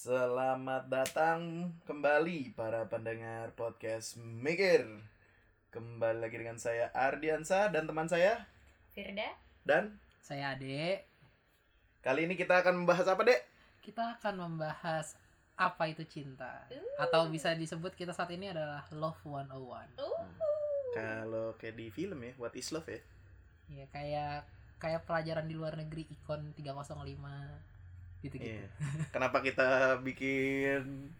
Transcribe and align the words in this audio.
Selamat 0.00 0.88
datang 0.88 1.68
kembali 1.84 2.56
para 2.56 2.88
pendengar 2.88 3.52
podcast 3.52 4.16
Mikir. 4.16 4.88
Kembali 5.68 6.24
lagi 6.24 6.40
dengan 6.40 6.56
saya 6.56 6.88
Ardiansa 6.96 7.68
dan 7.68 7.84
teman 7.84 8.08
saya 8.08 8.48
Firda 8.96 9.28
dan 9.60 10.00
Saya 10.24 10.56
Ade. 10.56 11.04
kali 12.00 12.24
ini 12.24 12.32
kita 12.32 12.64
akan 12.64 12.80
membahas 12.80 13.12
apa, 13.12 13.28
Dek? 13.28 13.44
Kita 13.84 14.16
akan 14.16 14.40
membahas 14.40 15.20
apa 15.60 15.92
itu 15.92 16.08
cinta. 16.08 16.64
Atau 16.96 17.28
bisa 17.28 17.52
disebut 17.52 17.92
kita 17.92 18.16
saat 18.16 18.32
ini 18.32 18.56
adalah 18.56 18.88
Love 18.96 19.20
101. 19.20 19.52
uh, 19.52 19.84
Kalau 20.96 21.52
kayak 21.60 21.76
di 21.76 21.92
film 21.92 22.24
ya, 22.24 22.32
What 22.40 22.56
is 22.56 22.72
Love 22.72 22.88
ya? 22.88 23.04
Ya 23.68 23.84
kayak 23.92 24.48
kayak 24.80 25.04
pelajaran 25.04 25.44
di 25.44 25.52
luar 25.60 25.76
negeri 25.76 26.08
ikon 26.08 26.56
305 26.56 27.69
gitu-gitu. 28.20 28.60
Iya. 28.60 28.68
Kenapa 29.10 29.40
kita 29.40 29.98
bikin 30.00 31.10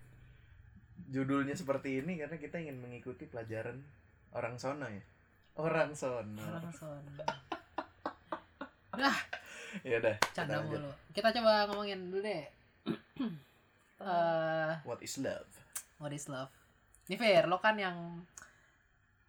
judulnya 1.11 1.57
seperti 1.57 2.01
ini? 2.05 2.21
Karena 2.21 2.37
kita 2.37 2.61
ingin 2.61 2.79
mengikuti 2.79 3.25
pelajaran 3.27 3.81
orang 4.33 4.57
sono 4.57 4.87
ya. 4.87 5.03
Orang 5.59 5.93
sono. 5.97 6.41
Orang 6.41 6.73
son. 6.73 7.05
Ya 9.87 10.03
udah. 10.03 10.19
Canda 10.35 10.59
mulu. 10.67 10.91
Kita 11.15 11.31
coba 11.31 11.71
ngomongin 11.71 12.11
dulu 12.11 12.21
deh. 12.27 12.45
Eh, 14.01 14.73
What 14.89 15.05
is 15.05 15.21
love? 15.21 15.45
what 16.01 16.09
is 16.09 16.25
love? 16.33 16.49
Nih 17.13 17.21
Fer, 17.21 17.45
lo 17.45 17.61
kan 17.61 17.77
yang 17.77 18.25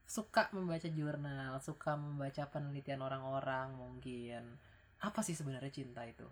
suka 0.07 0.47
membaca 0.55 0.87
jurnal, 0.87 1.59
suka 1.59 1.99
membaca 1.99 2.47
penelitian 2.47 3.03
orang-orang 3.03 3.75
mungkin. 3.75 4.55
Apa 5.03 5.27
sih 5.27 5.35
sebenarnya 5.35 5.75
cinta 5.75 6.07
itu? 6.07 6.23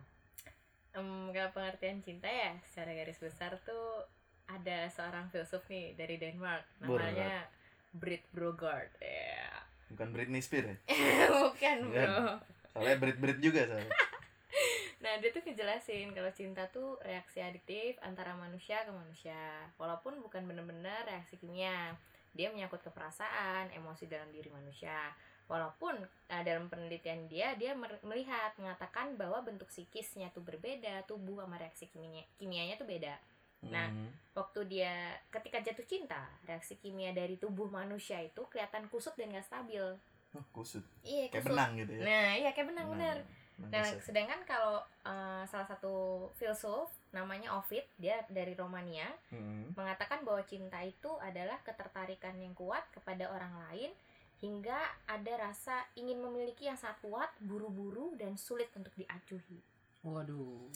Em, 0.99 1.31
kalau 1.31 1.49
pengertian 1.55 2.03
cinta 2.03 2.27
ya 2.27 2.53
secara 2.67 2.91
garis 2.93 3.17
besar 3.17 3.55
tuh 3.63 4.05
ada 4.49 4.89
seorang 4.91 5.31
filsuf 5.31 5.63
nih 5.71 5.95
dari 5.95 6.19
Denmark 6.19 6.65
namanya 6.83 7.47
Britt 7.95 8.27
Brogard 8.35 8.91
ya 9.01 9.47
Bukan 9.89 10.13
Britney 10.13 10.41
Spears 10.43 10.69
ya? 10.69 10.77
bukan 11.33 11.77
bro 11.89 12.05
Bukan. 12.05 12.57
Soalnya 12.69 12.97
Brit-Brit 13.01 13.39
juga 13.41 13.65
soalnya. 13.65 13.89
nah 15.03 15.15
dia 15.17 15.31
tuh 15.31 15.41
ngejelasin 15.47 16.11
kalau 16.11 16.31
cinta 16.35 16.67
tuh 16.75 16.99
reaksi 17.07 17.39
adiktif 17.39 17.95
antara 18.03 18.35
manusia 18.35 18.83
ke 18.83 18.91
manusia 18.91 19.63
walaupun 19.79 20.19
bukan 20.19 20.43
bener-bener 20.43 21.07
reaksi 21.07 21.39
kimia 21.39 21.95
dia 22.35 22.51
menyangkut 22.51 22.83
ke 22.83 22.91
perasaan 22.91 23.71
emosi 23.71 24.11
dalam 24.11 24.27
diri 24.35 24.51
manusia 24.51 25.15
walaupun 25.49 25.97
eh, 26.29 26.43
dalam 26.45 26.69
penelitian 26.69 27.25
dia 27.25 27.57
dia 27.57 27.73
melihat 27.73 28.53
mengatakan 28.55 29.17
bahwa 29.17 29.41
bentuk 29.41 29.67
psikisnya 29.67 30.29
tuh 30.29 30.39
berbeda 30.39 31.03
tubuh 31.03 31.41
sama 31.41 31.57
reaksi 31.57 31.89
kimianya 31.89 32.23
kimianya 32.37 32.77
tuh 32.77 32.85
beda 32.85 33.17
Nah, 33.59 33.91
Hmm. 33.91 34.07
waktu 34.31 34.71
dia 34.71 34.93
ketika 35.27 35.59
jatuh 35.59 35.83
cinta 35.83 36.31
reaksi 36.47 36.79
kimia 36.79 37.11
dari 37.11 37.35
tubuh 37.35 37.67
manusia 37.67 38.23
itu 38.23 38.47
kelihatan 38.47 38.87
kusut 38.87 39.11
dan 39.19 39.35
gak 39.35 39.43
stabil 39.43 39.83
Oh, 40.31 40.45
kusut. 40.55 40.79
iya 41.03 41.27
Kayak 41.27 41.43
kusut 41.43 41.51
benang 41.51 41.71
gitu 41.75 41.91
ya. 41.91 42.03
nah 42.07 42.27
iya 42.37 42.49
kayak 42.55 42.71
benang 42.71 42.87
bener 42.87 43.17
Benang 43.59 43.71
Nah, 43.75 43.83
kusut. 43.83 43.99
sedangkan 44.07 44.39
kalau 44.47 44.79
eh, 45.03 45.43
salah 45.43 45.67
satu 45.67 45.91
filsuf 46.39 46.87
namanya 47.11 47.51
Ovid, 47.59 47.83
dia 47.99 48.23
dari 48.31 48.55
Romania, 48.55 49.11
Hmm. 49.27 49.75
mengatakan 49.75 50.23
bahwa 50.23 50.39
cinta 50.47 50.79
itu 50.79 51.11
adalah 51.19 51.59
ketertarikan 51.59 52.39
yang 52.39 52.55
kuat 52.55 52.87
kepada 52.95 53.27
orang 53.27 53.51
lain 53.67 53.91
hingga 54.39 54.79
ada 55.05 55.33
rasa 55.41 55.75
ingin 55.93 56.17
memiliki 56.17 56.65
yang 56.65 56.75
sangat 56.75 56.99
kuat, 57.01 57.29
buru-buru 57.39 58.15
dan 58.15 58.35
sulit 58.35 58.71
untuk 58.71 58.91
diacuhi. 58.93 59.59
Waduh. 60.01 60.71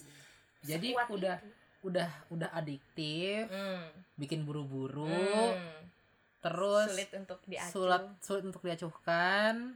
Jadi 0.61 0.91
Sekuat 0.91 1.07
udah 1.09 1.35
itu. 1.37 1.49
udah 1.83 2.09
udah 2.29 2.49
adiktif, 2.53 3.47
Hmm. 3.47 3.87
bikin 4.15 4.43
buru-buru, 4.43 5.07
Hmm. 5.07 5.79
terus 6.39 6.91
sulit 6.91 7.11
untuk 7.13 7.39
diacuh. 7.45 7.71
sulit 7.71 8.03
sulit 8.19 8.43
untuk 8.45 8.63
diacuhkan, 8.63 9.75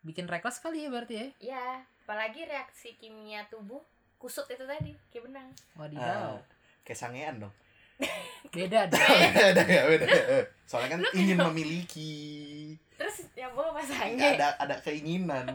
bikin 0.00 0.26
reckless 0.26 0.58
kali 0.58 0.82
ya 0.82 0.90
berarti 0.90 1.14
ya. 1.14 1.26
Ya, 1.40 1.66
apalagi 2.02 2.42
reaksi 2.44 2.94
kimia 2.94 3.46
tubuh 3.46 3.82
kusut 4.16 4.46
itu 4.46 4.62
tadi, 4.62 4.94
kayak 5.08 5.24
benang. 5.24 5.48
Ah, 5.74 5.78
Wadidaw. 5.80 6.34
kayak 6.82 6.98
sangean 6.98 7.34
dong. 7.38 7.54
Beda 8.48 8.80
deh. 8.86 8.98
beda 9.36 9.62
ya, 9.62 9.82
beda. 9.86 10.06
Soalnya 10.64 10.96
kan 10.96 11.00
ingin 11.12 11.38
memiliki. 11.42 12.14
Terus 12.94 13.28
nyambung 13.32 13.68
apa 13.68 13.80
Nggak 13.80 13.92
sange? 13.92 14.26
ada 14.34 14.48
ada 14.56 14.76
keinginan. 14.80 15.46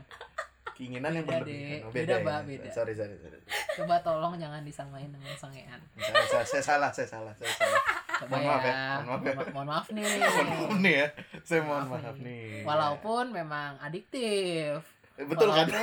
Keinginan 0.73 1.11
yang 1.11 1.23
Beda, 1.23 1.37
berlebihan. 1.39 1.69
Dek. 1.69 1.81
Oh, 1.81 1.91
Beda, 1.91 2.15
ya. 2.15 2.37
Beda. 2.41 2.67
Sorry, 2.69 2.93
sorry, 2.93 3.13
sorry. 3.15 3.37
Coba 3.75 3.95
tolong 4.01 4.33
jangan 4.35 4.61
disamain 4.61 5.05
dengan 5.05 5.33
sangean. 5.35 5.77
Saya, 5.95 6.25
saya, 6.25 6.45
saya 6.45 6.63
salah, 6.63 6.89
saya 6.89 7.07
salah, 7.07 7.33
saya 7.35 7.53
salah. 7.55 7.81
Coba 8.15 8.29
Mohon 8.31 8.45
maaf 8.47 8.63
ya, 8.63 8.71
ya. 8.71 8.77
mohon 8.99 9.05
maaf 9.05 9.21
ya. 9.21 9.33
Mohon 9.33 9.35
ma- 9.35 9.51
mohon 9.53 9.67
maaf 9.67 9.87
nih. 9.87 10.03
Mohon 10.23 10.47
maaf 10.49 10.73
nih 10.79 10.93
ya. 10.93 11.07
Saya 11.43 11.61
mohon 11.61 11.83
Maaf 11.83 11.93
maaf 11.95 12.17
nih. 12.17 12.25
nih. 12.25 12.61
Walaupun 12.63 13.25
memang 13.31 13.71
adiktif. 13.79 14.77
Betul 15.15 15.49
kan? 15.51 15.67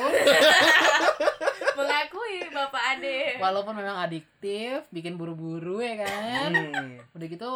Mengakui 1.82 2.34
Bapak 2.48 2.82
Ade. 2.92 3.18
walaupun 3.36 3.74
memang 3.74 3.96
adiktif, 4.00 4.84
bikin 4.88 5.14
buru-buru 5.14 5.78
ya 5.78 5.96
kan. 5.98 6.50
Hmm. 6.50 6.96
Udah 7.10 7.26
gitu 7.26 7.50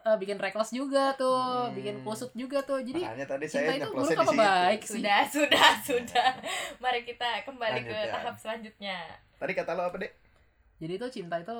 eh, 0.00 0.16
bikin 0.16 0.36
reckless 0.36 0.70
juga 0.70 1.12
tuh, 1.14 1.36
Hmm. 1.66 1.76
bikin 1.76 2.00
kusut 2.00 2.32
juga 2.32 2.60
tuh. 2.60 2.80
Jadi 2.80 3.00
Makanya 3.00 3.28
tadi 3.28 3.44
cinta 3.44 3.68
saya 3.68 3.76
itu 3.76 3.88
buruk 3.90 4.16
apa 4.16 4.32
baik 4.32 4.80
sih? 4.82 4.96
Sudah, 4.96 5.20
sudah, 5.26 5.68
sudah. 5.82 6.30
Mari 6.78 7.04
kita 7.04 7.44
kembali 7.44 7.80
ke 7.80 7.92
Lanjutkan. 7.92 8.08
tahap 8.10 8.34
selanjutnya. 8.36 8.98
Tadi 9.36 9.52
kata 9.52 9.70
lo 9.72 9.82
apa, 9.84 9.96
Dek? 9.98 10.12
Jadi 10.78 10.92
itu 10.94 11.06
cinta 11.14 11.36
itu 11.36 11.52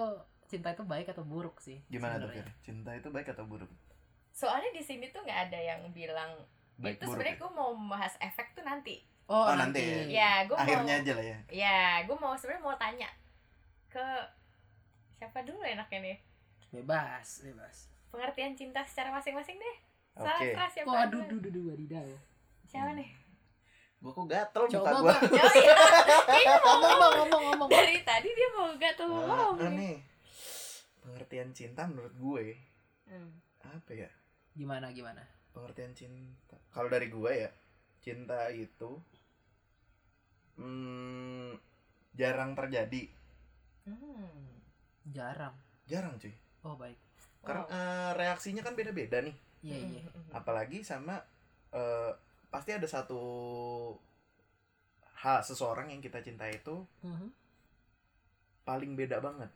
cinta 0.46 0.68
itu 0.68 0.82
baik 0.82 1.06
atau 1.06 1.22
buruk 1.22 1.60
sih? 1.60 1.78
Gimana 1.86 2.16
tuh? 2.18 2.32
Fir? 2.32 2.48
Cinta 2.60 2.90
itu 2.92 3.08
baik 3.08 3.28
atau 3.28 3.44
buruk? 3.44 3.68
Soalnya 4.30 4.72
di 4.72 4.80
sini 4.80 5.06
tuh 5.06 5.20
nggak 5.20 5.40
ada 5.46 5.58
yang 5.60 5.84
bilang 5.90 6.32
Baik 6.74 6.96
itu 6.96 7.04
sebenarnya 7.06 7.36
ya? 7.36 7.40
gue 7.40 7.50
mau 7.52 7.70
membahas 7.70 8.16
efek 8.18 8.56
tuh 8.56 8.64
nanti. 8.64 9.04
Oh, 9.30 9.46
Oh, 9.46 9.54
nanti. 9.54 9.78
nanti. 9.78 10.10
Ya, 10.10 10.42
gue 10.42 10.52
mau. 10.52 10.60
Akhirnya 10.60 10.94
aja 10.96 11.12
lah 11.14 11.24
ya. 11.24 11.38
Ya, 11.48 11.78
gue 12.02 12.16
mau 12.16 12.34
sebenarnya 12.34 12.60
mau 12.60 12.74
tanya 12.74 13.06
ke 13.86 14.06
siapa 15.12 15.38
dulu 15.40 15.62
enaknya 15.62 15.98
nih? 16.04 16.18
Bebas, 16.72 17.42
bebas. 17.42 17.76
Pengertian 18.08 18.52
cinta 18.52 18.82
secara 18.82 19.10
masing-masing 19.10 19.54
deh. 19.54 19.76
Oke. 20.12 20.26
Salah 20.26 20.42
keras 20.42 20.70
siapa 20.72 20.90
Waduh, 20.90 21.22
dulu? 21.22 21.38
duh, 21.38 21.40
duh, 21.40 21.52
duh, 21.52 21.64
wadidaw. 21.70 22.06
Siapa 22.64 22.90
nih? 22.92 23.10
Gua 23.98 24.10
kok 24.10 24.26
gatel 24.26 24.62
muka 24.64 24.72
Coba, 24.72 24.90
gua. 24.98 25.12
Oh 25.12 26.36
iya, 26.36 26.54
mau 26.58 26.74
Ngomong, 26.74 26.98
bang, 26.98 27.12
ngomong, 27.20 27.42
ngomong. 27.52 27.68
dari 27.70 27.98
tadi 28.00 28.28
dia 28.28 28.48
mau 28.50 28.66
gak 28.72 28.94
tuh 28.96 29.06
Ah, 29.06 29.14
ngomong. 29.46 29.54
ah, 29.60 29.70
nih. 29.70 29.96
Pengertian 31.00 31.50
cinta 31.50 31.82
menurut 31.84 32.12
gue 32.12 32.44
Hmm. 33.06 33.30
apa 33.60 33.90
ya? 33.92 34.10
Gimana, 34.52 34.90
gimana? 34.90 35.22
Pengertian 35.50 35.90
cinta. 35.92 36.54
Kalau 36.68 36.86
dari 36.86 37.06
gue 37.06 37.30
ya, 37.36 37.50
cinta 37.98 38.48
itu 38.48 38.98
hmm, 40.60 41.56
jarang 42.12 42.52
terjadi. 42.52 43.08
Hmm. 43.82 44.60
Jarang. 45.08 45.56
Jarang 45.88 46.14
cuy. 46.16 46.36
Oh, 46.62 46.76
baik. 46.76 46.98
Karena 47.40 47.64
Wow. 47.64 47.72
eh, 47.72 48.10
reaksinya 48.14 48.60
kan 48.60 48.76
beda-beda 48.76 49.24
nih. 49.24 49.32
Iya, 49.60 49.76
Hmm, 49.76 49.90
iya. 49.90 50.02
Apalagi 50.38 50.84
sama 50.84 51.16
eh, 51.70 52.12
pasti 52.50 52.74
ada 52.74 52.84
satu 52.84 53.22
hal 55.16 55.38
seseorang 55.40 55.88
yang 55.88 56.00
kita 56.00 56.18
cintai 56.18 56.56
itu 56.56 56.82
Mhm. 57.00 57.28
paling 58.62 58.92
beda 58.94 59.20
banget. 59.20 59.50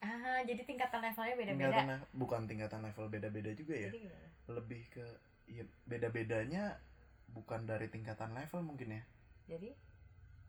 Ah, 0.00 0.40
jadi 0.40 0.64
tingkatan 0.64 1.02
levelnya 1.02 1.36
beda-beda. 1.36 1.66
Tingkatan 1.76 2.00
bukan 2.14 2.42
tingkatan 2.48 2.80
level 2.80 3.06
beda-beda 3.08 3.50
juga 3.52 3.74
ya. 3.76 3.90
Lebih 4.48 4.82
ke 4.88 5.04
ya, 5.46 5.64
beda-bedanya 5.84 6.78
bukan 7.28 7.68
dari 7.68 7.86
tingkatan 7.86 8.32
level 8.32 8.64
mungkin 8.64 8.96
ya. 8.96 9.02
Jadi 9.46 9.74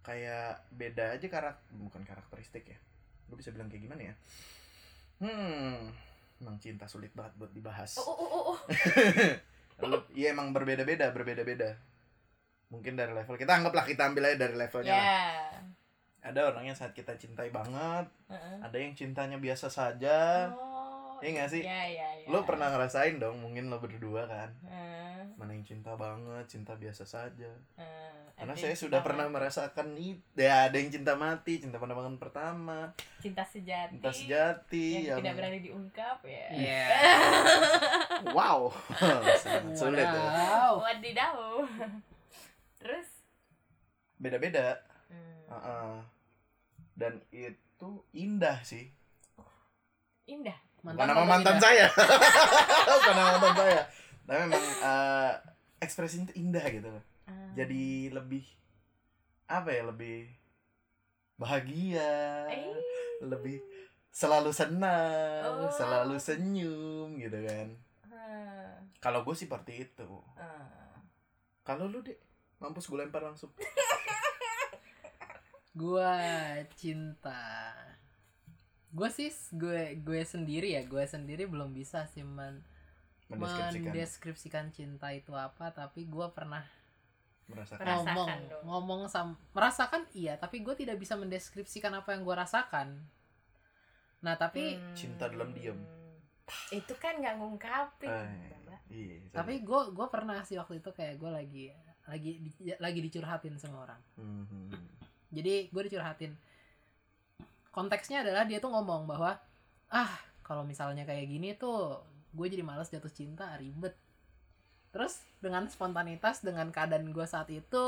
Kayak 0.02 0.66
beda 0.72 1.14
aja 1.14 1.28
karak 1.28 1.58
bukan 1.72 2.02
karakteristik 2.02 2.66
ya. 2.66 2.78
Gue 3.26 3.38
bisa 3.38 3.50
bilang 3.50 3.70
kayak 3.70 3.86
gimana 3.86 4.02
ya? 4.04 4.16
Hmm, 5.22 5.94
emang 6.38 6.58
cinta 6.58 6.90
sulit 6.90 7.14
banget 7.14 7.38
buat 7.38 7.52
dibahas. 7.52 7.96
oh, 7.98 8.06
oh, 8.08 8.26
oh, 8.26 8.44
oh. 8.54 8.60
Lu- 9.86 10.10
Iya 10.12 10.34
emang 10.34 10.50
berbeda-beda, 10.52 11.10
berbeda-beda. 11.10 11.78
Mungkin 12.70 12.96
dari 12.96 13.12
level 13.12 13.36
kita 13.36 13.54
anggaplah 13.54 13.86
kita 13.86 14.10
ambil 14.10 14.26
aja 14.26 14.38
dari 14.40 14.56
levelnya. 14.56 14.90
lah. 14.90 15.04
Ya. 15.04 15.30
Ada 16.22 16.54
orang 16.54 16.70
yang 16.70 16.78
saat 16.78 16.94
kita 16.94 17.18
cintai 17.18 17.50
banget, 17.50 18.06
Heeh. 18.30 18.58
ada 18.62 18.78
yang 18.78 18.94
cintanya 18.94 19.42
biasa 19.42 19.70
saja. 19.70 20.50
Oh. 20.54 21.18
Iya 21.18 21.30
nggak 21.36 21.50
sih? 21.50 21.62
Ya, 21.62 21.82
ya, 21.86 22.08
ya. 22.18 22.26
Lo 22.30 22.46
pernah 22.46 22.70
ngerasain 22.70 23.18
dong, 23.18 23.42
mungkin 23.42 23.70
lo 23.70 23.78
berdua 23.78 24.26
kan. 24.26 24.50
Mana 25.42 25.58
yang 25.58 25.66
cinta 25.66 25.98
banget, 25.98 26.46
cinta 26.46 26.78
biasa 26.78 27.02
saja. 27.02 27.50
heeh. 27.74 28.14
Karena 28.38 28.54
saya 28.54 28.78
sudah 28.78 29.02
pernah 29.02 29.26
mati, 29.26 29.34
merasakan 29.42 29.98
itu. 29.98 30.22
Ya, 30.38 30.70
ada 30.70 30.78
yang 30.78 30.94
cinta 30.94 31.18
mati, 31.18 31.58
cinta 31.58 31.82
pandangan 31.82 32.22
pertama, 32.22 32.94
cinta 33.18 33.42
sejati. 33.42 33.98
cinta 33.98 34.14
sejati 34.14 34.86
yang, 35.02 35.18
yang, 35.18 35.18
tidak 35.26 35.34
berani 35.42 35.60
diungkap 35.66 36.18
ya. 36.22 36.48
Iya. 36.54 36.86
wow, 38.38 38.70
sangat 39.42 39.74
sulit 39.74 40.06
ya. 40.06 40.14
Wow. 40.14 40.86
Wadidaw. 40.86 41.38
Terus 42.78 43.10
Beda-beda. 44.22 44.78
hmm. 45.10 45.50
Heeh. 45.50 45.94
Dan 46.94 47.14
itu 47.34 47.90
indah 48.14 48.62
sih. 48.62 48.94
indah 50.30 50.58
bukan 50.82 51.06
nama 51.06 51.24
mantan 51.26 51.56
indah. 51.58 51.62
saya 51.62 51.88
bukan 52.98 53.14
nama 53.14 53.30
mantan 53.38 53.54
saya 53.54 53.82
tapi 54.32 54.48
memang 54.48 54.64
eh, 54.64 55.32
ekspresinya 55.78 56.32
itu 56.32 56.40
indah 56.40 56.64
gitu 56.72 56.88
loh 56.88 57.04
Ah. 57.22 57.52
jadi 57.52 57.84
lebih 58.10 58.48
apa 59.46 59.70
ya 59.70 59.84
lebih 59.84 60.32
bahagia 61.36 62.48
Eh. 62.48 62.80
lebih 63.22 63.60
selalu 64.10 64.52
senang 64.52 65.68
Oh. 65.68 65.72
selalu 65.72 66.16
senyum 66.16 67.20
gitu 67.20 67.36
kan 67.44 67.76
Ah, 68.08 68.80
kalau 69.00 69.22
gue 69.22 69.36
sih 69.36 69.46
seperti 69.46 69.84
itu 69.84 70.08
ah. 70.34 70.96
kalau 71.62 71.86
lu 71.86 72.00
deh 72.00 72.16
mampus 72.58 72.88
gue 72.88 72.96
lempar 72.96 73.20
langsung 73.22 73.52
Gua 75.72 76.12
cinta. 76.76 77.72
Gue 78.92 79.08
sih 79.08 79.32
gue 79.56 79.96
gue 79.98 80.20
sendiri 80.22 80.76
ya, 80.76 80.84
gue 80.84 81.00
sendiri 81.06 81.48
belum 81.48 81.72
bisa 81.72 82.04
sih 82.12 82.28
men 82.28 82.60
mendeskripsikan 83.34 83.84
mendeskripsikan 83.86 84.66
cinta 84.70 85.08
itu 85.10 85.32
apa, 85.32 85.70
tapi 85.70 86.04
gue 86.04 86.28
pernah 86.30 86.64
merasakan 87.44 87.82
Merasakan 87.82 88.08
ngomong 88.08 88.30
dong. 88.46 88.64
ngomong 88.64 89.02
sam 89.06 89.28
merasakan 89.52 90.02
iya, 90.12 90.36
tapi 90.36 90.60
gue 90.60 90.72
tidak 90.74 90.96
bisa 90.96 91.16
mendeskripsikan 91.16 91.92
apa 91.94 92.12
yang 92.12 92.22
gue 92.22 92.32
rasakan. 92.34 92.96
Nah 94.22 94.36
tapi 94.36 94.76
Hmm. 94.76 94.94
Cinta 94.94 95.26
dalam 95.26 95.52
diam. 95.52 95.76
itu 96.70 96.92
kan 96.94 97.16
nggak 97.16 97.36
ngungkapin 97.38 98.12
Eh, 98.12 98.52
iya 98.90 99.24
tapi 99.32 99.60
gue 99.62 99.82
gue 99.90 100.08
pernah 100.10 100.40
sih 100.42 100.56
waktu 100.56 100.78
itu 100.78 100.92
kayak 100.92 101.16
gue 101.16 101.32
lagi 101.32 101.64
lagi 102.04 102.32
di- 102.42 102.76
lagi 102.78 103.00
dicurhatin 103.00 103.56
sama 103.56 103.82
orang. 103.82 104.02
Mhm. 104.16 104.68
jadi 105.32 105.54
gue 105.66 105.82
dicurhatin 105.88 106.36
konteksnya 107.70 108.20
adalah 108.22 108.44
dia 108.44 108.60
tuh 108.60 108.68
ngomong 108.70 109.08
bahwa 109.08 109.40
ah 109.90 110.12
kalau 110.42 110.62
misalnya 110.62 111.04
kayak 111.04 111.24
gini 111.26 111.56
tuh 111.56 112.04
gue 112.32 112.46
jadi 112.48 112.64
males 112.64 112.88
jatuh 112.88 113.12
cinta 113.12 113.52
ribet 113.60 113.96
terus 114.92 115.20
dengan 115.40 115.68
spontanitas 115.68 116.44
dengan 116.44 116.68
keadaan 116.72 117.12
gue 117.12 117.26
saat 117.28 117.48
itu 117.48 117.84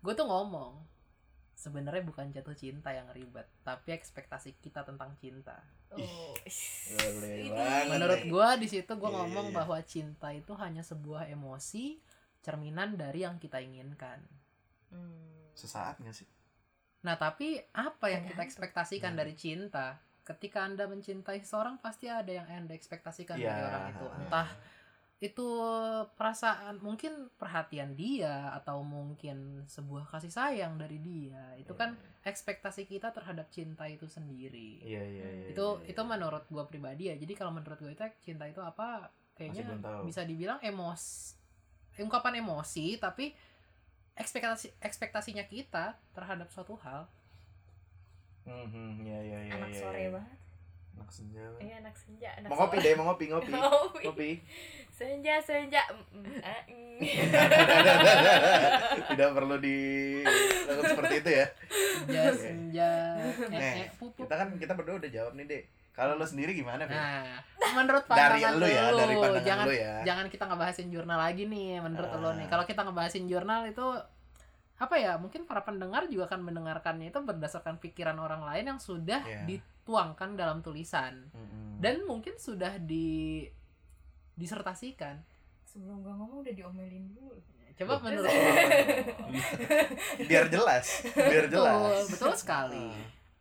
gue 0.00 0.12
tuh 0.14 0.26
ngomong 0.26 0.78
sebenarnya 1.54 2.00
bukan 2.00 2.32
jatuh 2.32 2.56
cinta 2.56 2.90
yang 2.90 3.10
ribet 3.12 3.44
tapi 3.62 3.92
ekspektasi 3.92 4.56
kita 4.58 4.80
tentang 4.82 5.12
cinta 5.20 5.60
oh 5.92 6.32
menurut 7.90 8.22
gue 8.24 8.48
di 8.62 8.68
situ 8.70 8.92
gue 8.96 9.04
Iya, 9.04 9.12
iya, 9.12 9.20
ngomong 9.26 9.46
iya. 9.50 9.56
bahwa 9.60 9.78
cinta 9.84 10.28
itu 10.32 10.52
hanya 10.56 10.80
sebuah 10.80 11.28
emosi 11.28 12.00
cerminan 12.40 12.96
dari 12.96 13.22
yang 13.26 13.36
kita 13.38 13.60
inginkan 13.60 14.20
Hmm. 14.90 15.54
sesaat 15.54 16.02
gak 16.02 16.10
sih 16.18 16.26
Nah, 17.00 17.14
tapi 17.16 17.56
apa 17.72 18.10
yang 18.12 18.26
kita 18.28 18.42
ekspektasikan 18.44 19.14
Hmm. 19.16 19.20
dari 19.24 19.32
cinta? 19.32 19.96
Ketika 20.24 20.64
Anda 20.64 20.86
mencintai 20.86 21.40
seseorang, 21.42 21.80
pasti 21.80 22.06
ada 22.06 22.30
yang 22.30 22.46
Anda 22.46 22.76
ekspektasikan 22.76 23.36
dari 23.36 23.48
Iya. 23.50 23.66
orang 23.68 23.84
itu. 23.92 24.06
Entah 24.20 24.48
itu 25.20 25.48
perasaan, 26.16 26.80
mungkin 26.80 27.28
perhatian 27.36 27.92
dia 27.92 28.56
atau 28.56 28.80
mungkin 28.80 29.68
sebuah 29.68 30.08
kasih 30.08 30.32
sayang 30.32 30.80
dari 30.80 30.96
dia. 30.96 31.52
Itu 31.60 31.76
kan 31.76 31.92
ekspektasi 32.24 32.88
kita 32.88 33.12
terhadap 33.12 33.52
cinta 33.52 33.84
itu 33.84 34.08
sendiri. 34.08 34.80
iya 34.80 35.04
iya 35.04 35.28
iya 35.28 35.46
itu 35.52 35.66
iya, 35.84 35.92
itu 35.92 36.00
iya. 36.00 36.08
menurut 36.08 36.48
gua 36.48 36.64
pribadi 36.64 37.12
ya. 37.12 37.16
Jadi 37.20 37.36
kalau 37.36 37.52
menurut 37.52 37.76
gua 37.76 37.92
itu 37.92 38.04
cinta 38.24 38.48
itu 38.48 38.64
apa? 38.64 39.12
Kayaknya 39.36 39.76
bisa 40.04 40.24
dibilang 40.24 40.60
emosi 40.60 41.40
ungkapan 42.00 42.40
emosi 42.40 42.96
tapi 42.96 43.36
ekspektasi 44.16 44.80
ekspektasinya 44.80 45.44
kita 45.48 45.96
terhadap 46.16 46.48
suatu 46.52 46.76
hal 46.80 47.08
Mhm, 48.42 48.86
iya 49.00 49.18
iya 49.20 49.38
iya 49.42 49.52
anak 49.54 49.68
iya, 49.68 49.78
sore 49.78 49.98
iya. 49.98 50.08
banget 50.10 50.36
anak 50.92 51.08
senja 51.10 51.40
banget. 51.42 51.60
iya 51.62 51.74
anak 51.78 51.94
senja 51.94 52.28
anak 52.34 52.46
mau 52.46 52.54
ngopi 52.58 52.72
sore. 52.72 52.82
deh 52.82 52.92
mau 52.92 53.04
ngopi 53.06 53.24
ngopi 53.28 53.50
Ngopi. 53.54 54.00
ngopi 54.04 54.30
senja 54.90 55.34
senja 55.40 55.80
Mm, 56.10 56.20
mm, 56.20 56.40
ah, 56.42 56.60
mm. 56.66 56.98
tidak 59.10 59.28
perlu 59.32 59.54
dilakukan 59.56 60.82
seperti 60.86 61.14
itu 61.16 61.30
ya 61.32 61.44
senja 61.96 62.22
senja 62.34 62.88
eh, 63.16 63.32
Nah, 63.50 63.72
kita 63.96 64.34
kan 64.34 64.48
kita 64.56 64.72
berdua 64.74 64.94
udah 64.98 65.10
jawab 65.10 65.32
nih 65.34 65.46
dek 65.46 65.62
kalau 65.90 66.14
lo 66.14 66.22
sendiri 66.22 66.52
gimana 66.52 66.84
Vin? 66.84 66.92
nah 66.92 67.40
menurut 67.72 68.04
dari 68.06 68.40
pandangan 68.40 68.52
lu 68.56 68.66
ya 68.66 68.82
lu, 68.86 68.96
dari 68.98 69.14
pandangan 69.16 69.42
jangan 69.42 69.64
lu 69.64 69.72
ya 69.74 69.92
jangan 70.02 70.24
kita 70.28 70.44
ngebahasin 70.46 70.88
jurnal 70.88 71.18
lagi 71.18 71.42
nih 71.44 71.78
menurut 71.78 72.08
Ah. 72.08 72.18
lo 72.18 72.28
nih 72.34 72.46
kalau 72.46 72.64
kita 72.64 72.80
ngebahasin 72.82 73.24
jurnal 73.26 73.60
itu 73.64 73.84
apa 74.80 74.96
ya 74.96 75.14
mungkin 75.14 75.44
para 75.44 75.60
pendengar 75.60 76.08
juga 76.08 76.26
akan 76.26 76.40
mendengarkannya 76.42 77.08
itu 77.08 77.20
berdasarkan 77.20 77.76
pikiran 77.76 78.16
orang 78.16 78.40
lain 78.42 78.64
yang 78.66 78.80
sudah 78.80 79.20
Iya. 79.22 79.44
dituangkan 79.44 80.34
dalam 80.34 80.58
tulisan. 80.60 81.30
Mhm. 81.30 81.78
dan 81.80 82.04
mungkin 82.04 82.36
sudah 82.36 82.76
di 82.76 83.48
disertasikan. 84.34 85.20
Sebelum 85.64 86.00
gua 86.00 86.14
ngomong 86.14 86.40
udah 86.40 86.50
diomelin 86.50 87.10
dulu. 87.10 87.36
Coba 87.72 87.96
Loh. 87.96 88.00
menurut 88.02 88.28
biar 90.28 90.44
jelas 90.48 90.86
biar 91.10 91.44
betul 91.46 91.64
jelas. 91.64 92.04
betul 92.10 92.32
sekali. 92.34 92.86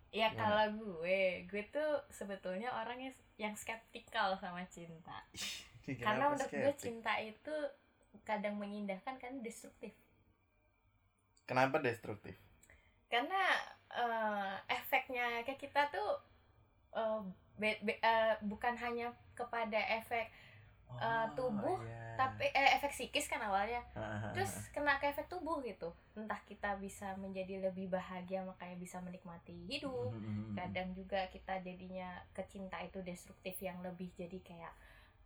Ya 0.10 0.28
Gimana? 0.32 0.40
kalau 0.40 0.66
gue 0.76 1.46
gue 1.46 1.64
tuh 1.70 1.92
sebetulnya 2.10 2.70
orang 2.74 2.98
yang 3.02 3.14
yang 3.38 3.54
skeptikal 3.54 4.34
sama 4.36 4.64
cinta. 4.68 5.26
Karena 5.86 6.30
menurut 6.30 6.50
gue 6.50 6.74
cinta 6.78 7.18
itu 7.20 7.54
kadang 8.24 8.56
mengindahkan 8.56 9.16
kan 9.18 9.34
destruktif 9.40 9.92
kenapa 11.50 11.78
destruktif? 11.88 12.36
Karena 13.10 13.42
eh, 13.90 14.54
efeknya 14.70 15.42
ke 15.48 15.54
kita 15.58 15.90
tuh 15.96 16.10
eh, 16.94 17.22
be- 17.62 17.82
be- 17.86 18.02
eh, 18.02 18.34
bukan 18.46 18.76
hanya 18.84 19.08
kepada 19.38 19.80
efek 20.02 20.28
Eh, 21.00 21.28
tubuh, 21.34 21.80
iya. 21.88 22.12
tapi 22.20 22.46
eh, 22.52 22.76
efek 22.78 22.92
psikis 22.92 23.26
kan 23.32 23.42
awalnya. 23.42 23.82
Terus 24.36 24.52
kena 24.76 25.00
ke 25.02 25.08
efek 25.10 25.32
tubuh 25.32 25.58
gitu. 25.66 25.90
Entah 26.14 26.38
kita 26.46 26.76
bisa 26.78 27.16
menjadi 27.18 27.56
lebih 27.72 27.88
bahagia 27.90 28.44
makanya 28.46 28.78
bisa 28.78 28.98
menikmati 29.02 29.56
hidup. 29.72 30.12
Mhm, 30.12 30.22
mhm, 30.22 30.54
kadang 30.60 30.92
juga 30.94 31.26
kita 31.34 31.64
jadinya 31.64 32.10
kecinta 32.36 32.78
itu 32.84 33.00
destruktif 33.02 33.56
yang 33.64 33.80
lebih 33.82 34.12
jadi 34.20 34.40
kayak 34.44 34.74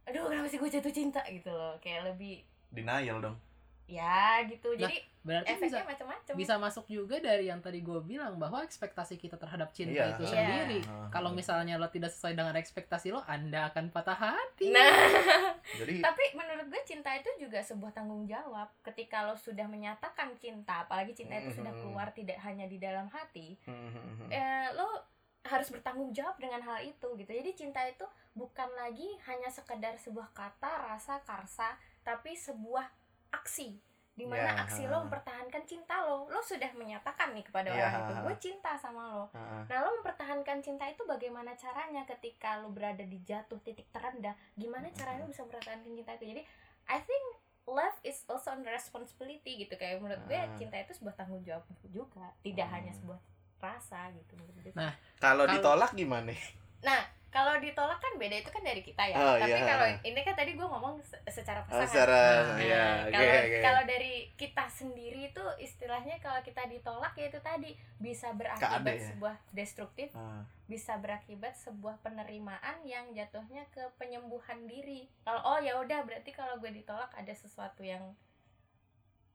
aduh 0.07 0.27
kenapa 0.29 0.47
sih 0.51 0.59
gue 0.61 0.69
jatuh 0.69 0.93
cinta? 0.93 1.21
Gitu 1.27 1.49
loh. 1.51 1.75
Kayak 1.83 2.13
lebih 2.15 2.45
denial 2.71 3.17
dong 3.21 3.37
ya 3.85 4.39
gitu 4.43 4.73
Nah, 4.73 4.87
jadi 4.87 4.95
berarti 5.23 5.47
bisa 5.49 5.59
efeknya 5.79 5.83
macam-macam 5.87 6.33
bisa 6.35 6.53
masuk 6.57 6.85
juga 6.85 7.15
dari 7.17 7.47
yang 7.47 7.59
tadi 7.59 7.79
gue 7.79 7.99
bilang 7.99 8.35
bahwa 8.35 8.59
ekspektasi 8.59 9.15
kita 9.15 9.35
terhadap 9.35 9.71
cinta 9.71 10.03
Iya. 10.03 10.11
itu 10.13 10.23
Iya. 10.23 10.31
sendiri 10.33 10.79
Ah, 10.83 11.07
kalau 11.09 11.31
ah. 11.31 11.35
misalnya 11.35 11.75
lo 11.75 11.87
tidak 11.87 12.11
sesuai 12.11 12.33
dengan 12.33 12.55
ekspektasi 12.55 13.11
lo 13.11 13.23
anda 13.23 13.67
akan 13.69 13.87
patah 13.89 14.15
hati 14.15 14.71
nah 14.71 14.87
jadi 15.79 15.99
tapi 15.99 16.23
menurut 16.33 16.67
gue 16.67 16.81
cinta 16.83 17.11
itu 17.13 17.27
juga 17.37 17.59
sebuah 17.59 17.91
tanggung 17.91 18.23
jawab 18.23 18.71
ketika 18.83 19.23
lo 19.23 19.35
sudah 19.35 19.63
menyatakan 19.65 20.35
cinta 20.35 20.83
apalagi 20.83 21.11
cinta 21.13 21.35
itu 21.37 21.55
sudah 21.55 21.71
Mhm. 21.71 21.81
keluar 21.81 22.07
tidak 22.11 22.39
hanya 22.39 22.67
di 22.67 22.79
dalam 22.79 23.07
hati 23.07 23.55
mhm. 23.63 24.27
eh, 24.27 24.71
lo 24.73 25.07
harus 25.43 25.67
bertanggung 25.67 26.11
jawab 26.11 26.35
dengan 26.35 26.59
hal 26.61 26.79
itu 26.81 27.07
gitu 27.15 27.27
jadi 27.29 27.51
cinta 27.51 27.83
itu 27.83 28.07
bukan 28.31 28.71
lagi 28.73 29.07
hanya 29.27 29.47
sekedar 29.47 29.95
sebuah 29.95 30.31
kata 30.31 30.87
rasa 30.87 31.19
karsa 31.21 31.75
tapi 31.99 32.31
sebuah 32.31 32.87
aksi 33.33 33.81
di 34.13 34.29
mana 34.29 34.45
Ya. 34.47 34.61
aksi 34.61 34.85
lo 34.85 35.01
mempertahankan 35.01 35.65
cinta 35.65 35.97
lo 35.99 36.29
lo 36.29 36.37
sudah 36.39 36.69
menyatakan 36.71 37.33
nih 37.33 37.41
kepada 37.41 37.67
Ya. 37.67 37.89
orang 37.89 37.93
itu 37.99 38.13
gue 38.21 38.35
cinta 38.39 38.77
sama 38.77 39.09
lo 39.09 39.25
ah. 39.33 39.65
nah 39.65 39.81
lo 39.81 39.97
mempertahankan 39.97 40.61
cinta 40.61 40.85
itu 40.85 41.01
bagaimana 41.03 41.57
caranya 41.57 42.05
ketika 42.05 42.61
lo 42.61 42.69
berada 42.69 43.01
di 43.01 43.17
jatuh 43.19 43.57
titik 43.59 43.89
terendah 43.89 44.37
gimana 44.53 44.93
caranya 44.93 45.25
lo 45.25 45.27
bisa 45.27 45.41
mempertahankan 45.41 45.89
cinta 45.91 46.13
itu 46.13 46.25
jadi 46.29 46.41
I 46.85 47.01
think 47.01 47.25
love 47.65 47.97
is 48.01 48.21
also 48.27 48.51
a 48.51 48.59
responsibility 48.61 49.57
gitu 49.57 49.73
kayak 49.73 49.97
menurut 49.97 50.21
gue 50.23 50.37
Ah. 50.37 50.53
cinta 50.53 50.77
itu 50.77 50.93
sebuah 50.93 51.15
tanggung 51.15 51.41
jawab 51.41 51.65
juga 51.83 52.29
tidak 52.39 52.69
Hmm. 52.69 52.75
hanya 52.77 52.93
sebuah 52.93 53.17
rasa 53.57 54.11
gitu 54.11 54.35
menurut 54.35 54.59
gue. 54.61 54.73
Nah, 54.75 54.91
Kalau- 55.17 55.47
ditolak 55.47 55.95
gimana 55.95 56.35
Nah, 56.83 57.01
kalau 57.33 57.57
ditolak 57.57 57.97
kan 57.97 58.13
beda 58.13 58.37
itu 58.37 58.47
kan 58.47 58.61
dari 58.61 58.79
kita 58.79 59.03
ya. 59.03 59.17
Oh, 59.17 59.35
Tapi 59.35 59.49
iya. 59.51 59.65
kalau 59.65 59.87
ini 60.05 60.19
kan 60.21 60.33
tadi 60.33 60.53
gue 60.53 60.63
ngomong 60.63 61.01
se- 61.01 61.17
secara 61.27 61.59
Ah, 61.59 61.65
pasangan. 61.65 61.89
secara 61.89 62.21
Nah, 62.45 62.61
ya 62.61 62.85
oke 63.01 63.09
kalau 63.11 63.33
oke 63.41 63.57
kalau 63.59 63.81
dari 63.83 64.13
kita 64.33 64.65
sendiri 64.69 65.21
itu 65.27 65.43
istilahnya 65.57 66.15
kalau 66.19 66.37
kita 66.39 66.61
ditolak 66.65 67.11
ya 67.13 67.25
itu 67.27 67.41
tadi 67.41 67.73
bisa 67.97 68.29
berakibat 68.31 68.85
Keade 68.85 68.93
ya? 68.93 69.07
sebuah 69.09 69.35
destruktif, 69.49 70.09
Ah, 70.13 70.45
bisa 70.63 70.93
berakibat 70.95 71.57
sebuah 71.57 71.97
penerimaan 71.99 72.77
yang 72.83 73.09
jatuhnya 73.11 73.65
ke 73.67 73.81
penyembuhan 73.97 74.63
diri. 74.63 75.09
Kalau 75.23 75.41
oh 75.43 75.57
ya 75.57 75.73
udah 75.75 75.99
berarti 76.01 76.29
kalau 76.29 76.55
gue 76.55 76.69
ditolak 76.71 77.09
ada 77.11 77.33
sesuatu 77.33 77.81
yang 77.81 78.13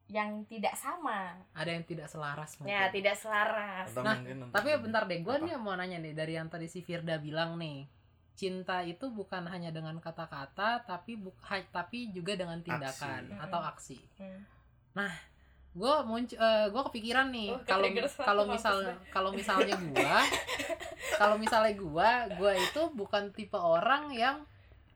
yang 0.08 0.40
tidak 0.44 0.72
sama. 0.72 1.36
ada 1.52 1.68
yang 1.68 1.84
tidak 1.84 2.06
selaras 2.06 2.56
mungkin. 2.56 2.72
Ya, 2.72 2.88
tidak 2.88 3.12
selaras. 3.14 3.88
atau 3.88 4.00
Nah, 4.00 4.16
mungkin 4.16 4.48
tapi 4.48 4.68
bentar 4.78 5.04
deh 5.04 5.20
gue 5.20 5.34
nih 5.38 5.54
mau 5.54 5.74
nanya 5.74 5.96
nih 5.96 6.12
dari 6.12 6.32
yang 6.34 6.48
tadi 6.48 6.64
si 6.64 6.80
Firda 6.80 7.16
bilang 7.18 7.56
nih 7.56 7.84
cinta 8.32 8.80
itu 8.80 9.10
bukan 9.10 9.44
hanya 9.44 9.68
dengan 9.68 9.98
kata-kata 9.98 10.80
tapi 10.82 11.16
bu- 11.16 11.34
ha- 11.42 11.68
tapi 11.68 12.08
juga 12.08 12.32
dengan 12.34 12.56
tindakan 12.58 13.28
Aksi. 13.28 13.42
atau 13.42 13.60
aksi 13.60 13.98
Hmm. 14.16 14.40
gue 15.70 15.94
muncul 16.02 16.38
gue 16.68 16.82
kepikiran 16.84 17.28
nih 17.28 17.50
Oh, 17.52 17.60
kalau 17.62 17.86
kalau 18.18 18.44
misal 18.46 18.76
kalau 19.10 19.30
misalnya 19.30 19.74
gue 19.76 20.16
kalau 21.20 21.36
misalnya 21.36 21.74
gue 21.74 22.10
gue 22.32 22.52
itu 22.56 22.82
bukan 22.92 23.30
tipe 23.30 23.54
orang 23.54 24.10
yang 24.10 24.42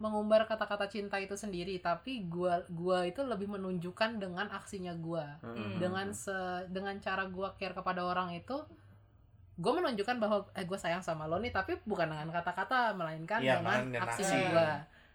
mengumbar 0.02 0.44
kata-kata 0.44 0.90
cinta 0.90 1.14
itu 1.16 1.38
sendiri 1.38 1.78
tapi 1.78 2.26
gue 2.26 2.50
gua 2.74 3.06
itu 3.06 3.22
lebih 3.22 3.46
menunjukkan 3.46 4.18
dengan 4.18 4.50
aksinya 4.50 4.90
gue 4.98 5.22
Hmm. 5.38 5.78
dengan 5.78 6.10
se 6.10 6.34
dengan 6.66 6.98
cara 6.98 7.30
gue 7.30 7.48
care 7.54 7.70
kepada 7.70 8.02
orang 8.02 8.34
itu 8.34 8.58
gue 9.54 9.72
menunjukkan 9.72 10.18
bahwa 10.18 10.42
eh 10.52 10.66
gue 10.66 10.74
sayang 10.74 11.00
sama 11.00 11.30
lo 11.30 11.38
nih 11.38 11.54
tapi 11.54 11.78
bukan 11.86 12.10
dengan 12.10 12.34
kata-kata 12.34 12.98
melainkan 12.98 13.38
Iya, 13.38 13.62
dengan 13.62 14.02
aksi 14.02 14.26
gue 14.26 14.70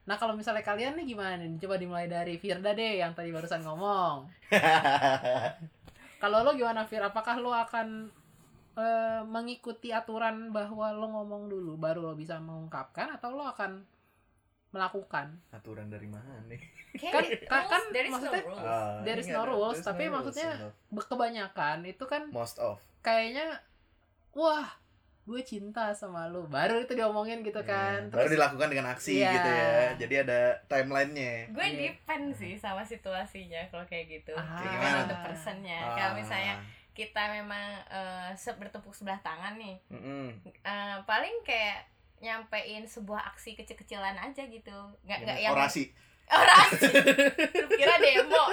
nah 0.07 0.15
kalau 0.15 0.39
misalnya 0.39 0.63
kalian 0.63 0.95
nih 0.95 1.03
gimana 1.03 1.35
nih? 1.35 1.59
Coba 1.59 1.75
dimulai 1.75 2.07
dari 2.07 2.39
Firda 2.39 2.71
deh 2.71 3.03
yang 3.03 3.11
tadi 3.11 3.27
barusan 3.27 3.59
ngomong. 3.59 4.23
Kalau 6.23 6.41
lo 6.41 6.55
gimana 6.55 6.87
Fir? 6.87 7.03
Apakah 7.03 7.35
lo 7.37 7.51
akan 7.51 8.07
eh, 8.79 9.21
mengikuti 9.27 9.91
aturan 9.91 10.55
bahwa 10.55 10.95
lo 10.95 11.11
ngomong 11.11 11.51
dulu 11.51 11.75
baru 11.75 12.01
lo 12.01 12.13
bisa 12.15 12.39
mengungkapkan 12.39 13.19
atau 13.19 13.35
lo 13.35 13.45
akan 13.45 13.83
melakukan 14.69 15.39
aturan 15.49 15.87
dari 15.87 16.05
mana 16.05 16.43
nih 16.45 16.59
Kan- 16.97 17.23
kan- 17.45 17.67
kan 17.67 17.83
there 17.89 18.03
is 18.03 18.09
no 18.09 18.17
maksudnya- 18.19 18.43
rules. 18.43 18.65
Ah, 18.65 18.97
There 19.01 19.19
is 19.19 19.27
no 19.27 19.41
rules, 19.43 19.79
tapi 19.79 20.03
no 20.03 20.09
rules, 20.11 20.33
maksudnya 20.33 20.51
no. 20.89 21.01
kebanyakan 21.03 21.77
itu 21.83 22.03
kan 22.03 22.23
most 22.29 22.57
of 22.57 22.81
kayaknya 22.99 23.61
wah 24.31 24.65
gue 25.23 25.41
cinta 25.41 25.91
sama 25.91 26.25
lu 26.25 26.47
baru 26.47 26.79
itu 26.79 26.93
diomongin 26.93 27.43
gitu 27.43 27.59
kan 27.61 27.99
Iya, 28.01 28.13
baru 28.13 28.27
dilakukan 28.29 28.67
dengan 28.69 28.87
aksi 28.89 29.19
Iya. 29.19 29.31
gitu 29.33 29.49
ya 29.51 29.67
jadi 29.97 30.15
ada 30.23 30.39
timelinenya 30.65 31.51
gue 31.51 31.65
Iya. 31.65 31.79
depend 31.91 32.25
sih 32.33 32.55
sama 32.55 32.81
situasinya 32.81 33.59
kalau 33.67 33.83
kayak 33.83 34.07
gitu 34.09 34.31
Ah. 34.33 34.55
Gimana? 34.57 35.03
the 35.05 35.17
personnya 35.21 35.79
Ah. 35.81 35.93
kalau 35.93 36.13
misalnya 36.15 36.55
kita 36.93 37.23
memang 37.29 37.61
eh, 37.85 38.29
se- 38.33 38.55
bertepuk 38.55 38.89
sebelah 38.89 39.19
tangan 39.19 39.53
nih 39.55 39.75
Mm-mm. 39.89 40.31
eh, 40.63 40.97
paling 41.03 41.43
kayak 41.43 41.85
nyampein 42.19 42.83
sebuah 42.83 43.29
aksi 43.29 43.53
kecil-kecilan 43.53 44.15
aja 44.15 44.43
gitu 44.43 44.77
nggak 45.03 45.19
nggak 45.21 45.37
Yang 45.39 45.53
orasi 45.53 45.83
orasi 46.27 46.91
kira 47.71 47.95
demo 47.97 48.43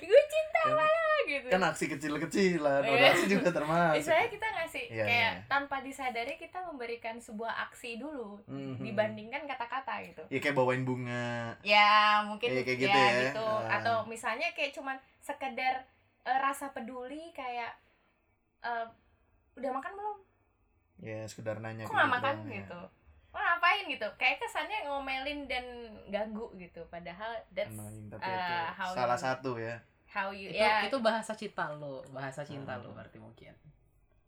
gue 0.00 0.22
cinta 0.24 0.62
malah 0.66 1.18
gitu 1.22 1.46
kan 1.46 1.60
aksi 1.66 1.84
kecil-kecilan 1.86 2.80
Iya. 2.80 2.90
orasi 2.90 3.24
juga 3.26 3.48
termasuk 3.52 4.00
misalnya 4.00 4.28
kita 4.28 4.46
ngasih 4.50 4.84
Iya, 4.88 5.04
kayak 5.04 5.32
iya. 5.34 5.44
tanpa 5.44 5.76
disadari 5.80 6.34
kita 6.36 6.58
memberikan 6.62 7.16
sebuah 7.18 7.52
aksi 7.66 7.96
dulu 7.96 8.40
Mhm. 8.46 8.80
dibandingkan 8.80 9.44
kata-kata 9.44 10.00
gitu 10.04 10.22
ya 10.26 10.38
kayak 10.38 10.56
bawain 10.56 10.82
bunga 10.82 11.52
ya 11.60 12.24
mungkin 12.24 12.48
Iya, 12.48 12.62
kayak 12.62 12.78
ya 12.78 12.84
gitu 12.88 13.00
gitu, 13.28 13.44
ya. 13.44 13.60
Ah. 13.60 13.76
atau 13.76 13.96
misalnya 14.06 14.48
kayak 14.50 14.72
cuman 14.72 14.96
sekedar 15.18 15.84
eh, 16.22 16.38
rasa 16.38 16.70
peduli 16.70 17.28
kayak 17.32 17.76
eh, 18.62 18.86
udah 19.52 19.70
makan 19.70 19.92
belum 19.92 20.18
ya 21.02 21.26
sekedar 21.26 21.58
nanya 21.58 21.82
kok 21.82 21.90
nggak 21.90 22.10
makan 22.10 22.36
ya. 22.46 22.62
gitu. 22.62 22.80
Kok 23.28 23.40
ngapain 23.40 23.84
gitu. 23.86 24.08
Kayak 24.14 24.36
kesannya 24.38 24.78
ngomelin 24.84 25.40
dan 25.44 25.64
ganggu 26.08 26.46
gitu. 26.56 26.86
Padahal 26.86 27.34
that's 27.50 27.72
Annoying, 27.72 28.06
tapi 28.06 28.22
uh, 28.22 28.38
itu 28.38 28.54
how 28.72 28.90
salah 28.92 29.12
you- 29.12 29.24
satu 29.24 29.50
ya. 29.56 29.76
How 30.06 30.28
you 30.30 30.48
itu 30.48 30.60
ya. 30.60 30.84
itu 30.84 30.96
bahasa 30.98 31.32
cinta 31.32 31.72
lo. 31.72 32.04
Bahasa 32.08 32.40
cinta 32.42 32.76
lo 32.76 32.88
Hmm. 32.88 32.96
berarti 32.96 33.18
mungkin. 33.18 33.54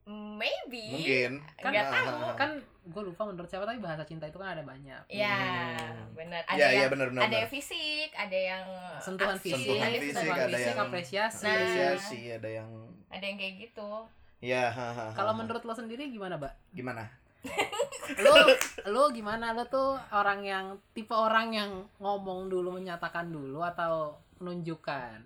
Maybe. 0.04 0.84
Mungkin. 0.90 1.32
Kan- 1.56 1.72
nggak 1.72 1.86
Ah, 1.86 1.92
tahu. 1.94 2.08
Ah, 2.10 2.24
ah. 2.26 2.34
kan 2.34 2.50
gue 2.84 3.02
lupa 3.02 3.22
menurut 3.24 3.46
siapa 3.46 3.64
tapi 3.64 3.80
bahasa 3.80 4.02
cinta 4.02 4.24
itu 4.24 4.36
kan 4.36 4.52
ada 4.52 4.60
banyak. 4.62 5.00
Ya 5.08 5.32
Hmm. 5.80 6.12
benar 6.12 6.44
ada 6.44 6.56
ya 6.56 6.68
ya 6.68 6.76
yang 6.82 6.90
benar 6.90 7.08
benar 7.08 7.22
ada 7.24 7.36
yang 7.38 7.48
fisik 7.48 8.10
ada 8.12 8.36
yang 8.36 8.66
sentuhan 8.98 9.32
aksi, 9.34 9.44
fisik, 9.46 9.56
sentuhan 9.64 9.80
ada 9.82 9.98
fisik 9.98 10.12
sentuhan 10.14 10.36
ada 10.38 10.48
fisik, 10.50 10.66
yang 10.66 10.80
apresiasi. 10.82 11.42
Nah. 11.42 11.52
apresiasi 11.54 12.20
ada 12.30 12.48
yang 12.50 12.68
ada 13.08 13.24
yang 13.24 13.38
kayak 13.38 13.54
gitu 13.62 13.90
ya 14.44 14.68
ha, 14.68 14.92
ha, 14.92 15.04
ha, 15.08 15.16
kalau 15.16 15.32
menurut 15.32 15.64
lo 15.64 15.72
sendiri 15.72 16.12
gimana 16.12 16.36
mbak? 16.36 16.52
Gimana? 16.76 17.08
Lo 18.24 18.32
lo 18.88 19.02
gimana? 19.12 19.56
Lo 19.56 19.64
tuh 19.68 19.96
orang 20.12 20.44
yang 20.44 20.66
tipe 20.92 21.16
orang 21.16 21.56
yang 21.56 21.70
ngomong 21.96 22.52
dulu 22.52 22.76
menyatakan 22.76 23.32
dulu 23.32 23.64
atau 23.64 24.20
menunjukkan? 24.40 25.20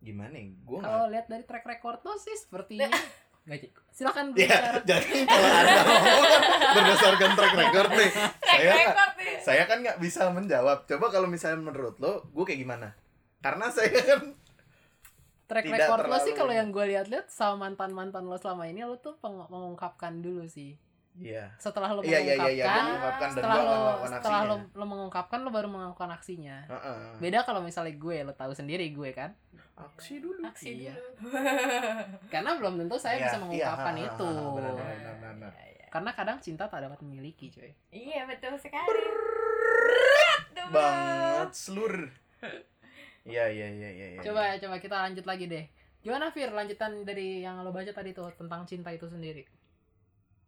Gimana 0.00 0.34
ya 0.34 0.48
gue 0.48 0.78
kalau 0.80 1.06
lihat 1.12 1.28
dari 1.28 1.44
track 1.44 1.68
record 1.68 2.00
lo 2.02 2.16
sih 2.16 2.32
sepertinya 2.32 2.88
Gak, 3.42 3.74
silakan 3.90 4.30
ya 4.38 4.46
bicara. 4.46 4.78
jadi 4.90 5.26
kalau 5.26 5.50
anda 5.50 5.80
ngomong 5.82 6.22
kan 6.22 6.42
berdasarkan 6.78 7.30
track 7.34 7.54
record 7.58 7.90
nih 7.90 8.10
track 8.38 8.60
saya 8.62 8.70
kan 8.70 8.78
record 8.86 9.12
nih. 9.18 9.34
saya 9.42 9.62
kan 9.66 9.78
nggak 9.82 9.98
bisa 9.98 10.22
menjawab. 10.30 10.78
Coba 10.86 11.06
kalau 11.10 11.26
misalnya 11.26 11.58
menurut 11.58 11.98
lo 11.98 12.22
gue 12.30 12.44
kayak 12.46 12.62
gimana? 12.62 12.94
Karena 13.42 13.66
saya 13.74 13.98
kan 13.98 14.38
track 15.52 15.64
Tidak 15.64 15.76
record 15.78 16.04
lo 16.06 16.16
sih 16.18 16.32
kalau 16.32 16.48
yang 16.50 16.68
gue 16.68 16.84
lihat-lihat 16.88 17.28
sama 17.28 17.68
mantan 17.68 17.92
mantan 17.92 18.24
lo 18.24 18.34
selama 18.34 18.64
ini 18.64 18.80
lo 18.80 18.96
tuh 18.96 19.14
peng- 19.14 19.44
mengungkapkan 19.46 20.18
dulu 20.18 20.48
sih. 20.48 20.80
Iya. 21.12 21.52
Setelah 21.56 21.92
lo 21.92 22.00
iya 22.00 22.16
iya 22.16 22.40
iya 22.40 22.48
iya 22.50 22.64
mengungkapkan 22.64 22.72
gue 22.72 22.88
mengungkapkan 22.88 23.20
dan 23.20 23.36
setelah 23.36 23.56
lo 23.60 23.80
setelah 24.08 24.40
lo, 24.42 24.56
lo 24.72 24.84
mengungkapkan 24.86 25.38
lo 25.38 25.50
baru 25.50 25.68
melakukan 25.68 26.10
aksinya. 26.10 26.56
Heeh. 26.64 27.00
beda 27.20 27.44
kalau 27.44 27.60
misalnya 27.60 27.92
gue 27.94 28.16
lo 28.22 28.32
tahu 28.32 28.52
sendiri 28.52 28.88
gue 28.88 29.12
kan? 29.12 29.36
Aksi 29.74 30.18
dulu. 30.18 30.40
Aksi 30.42 30.72
Iya. 30.78 30.96
dulu. 30.96 31.36
Karena 32.32 32.56
belum 32.56 32.74
tentu 32.78 32.96
saya 32.96 33.20
Iya, 33.20 33.24
bisa 33.28 33.36
mengungkapkan 33.38 33.92
ha, 33.92 34.00
ha, 34.00 34.06
itu. 34.06 34.24
ha, 34.26 34.50
benar, 34.50 34.72
benar, 34.72 34.96
benar, 34.96 35.32
benar. 35.36 35.52
Karena 35.86 36.10
kadang 36.10 36.40
cinta 36.40 36.64
tak 36.66 36.80
dapat 36.80 36.96
memiliki 37.00 37.52
cuy 37.52 37.68
Iya 37.90 38.24
betul 38.24 38.56
sekali. 38.56 39.04
Bang. 40.54 40.72
banget 40.72 41.50
seluruh 41.52 42.08
iya 43.28 43.46
iya 43.48 43.68
iya 43.70 43.90
iya 43.90 44.06
iya. 44.18 44.20
coba 44.22 44.56
coba 44.58 44.76
kita 44.82 44.96
lanjut 45.08 45.24
lagi 45.26 45.46
deh 45.46 45.64
gimana 46.02 46.34
Fir 46.34 46.50
lanjutan 46.50 47.06
dari 47.06 47.46
yang 47.46 47.62
lo 47.62 47.70
baca 47.70 47.94
tadi 47.94 48.10
tuh 48.10 48.30
tentang 48.34 48.66
cinta 48.66 48.90
itu 48.90 49.06
sendiri 49.06 49.46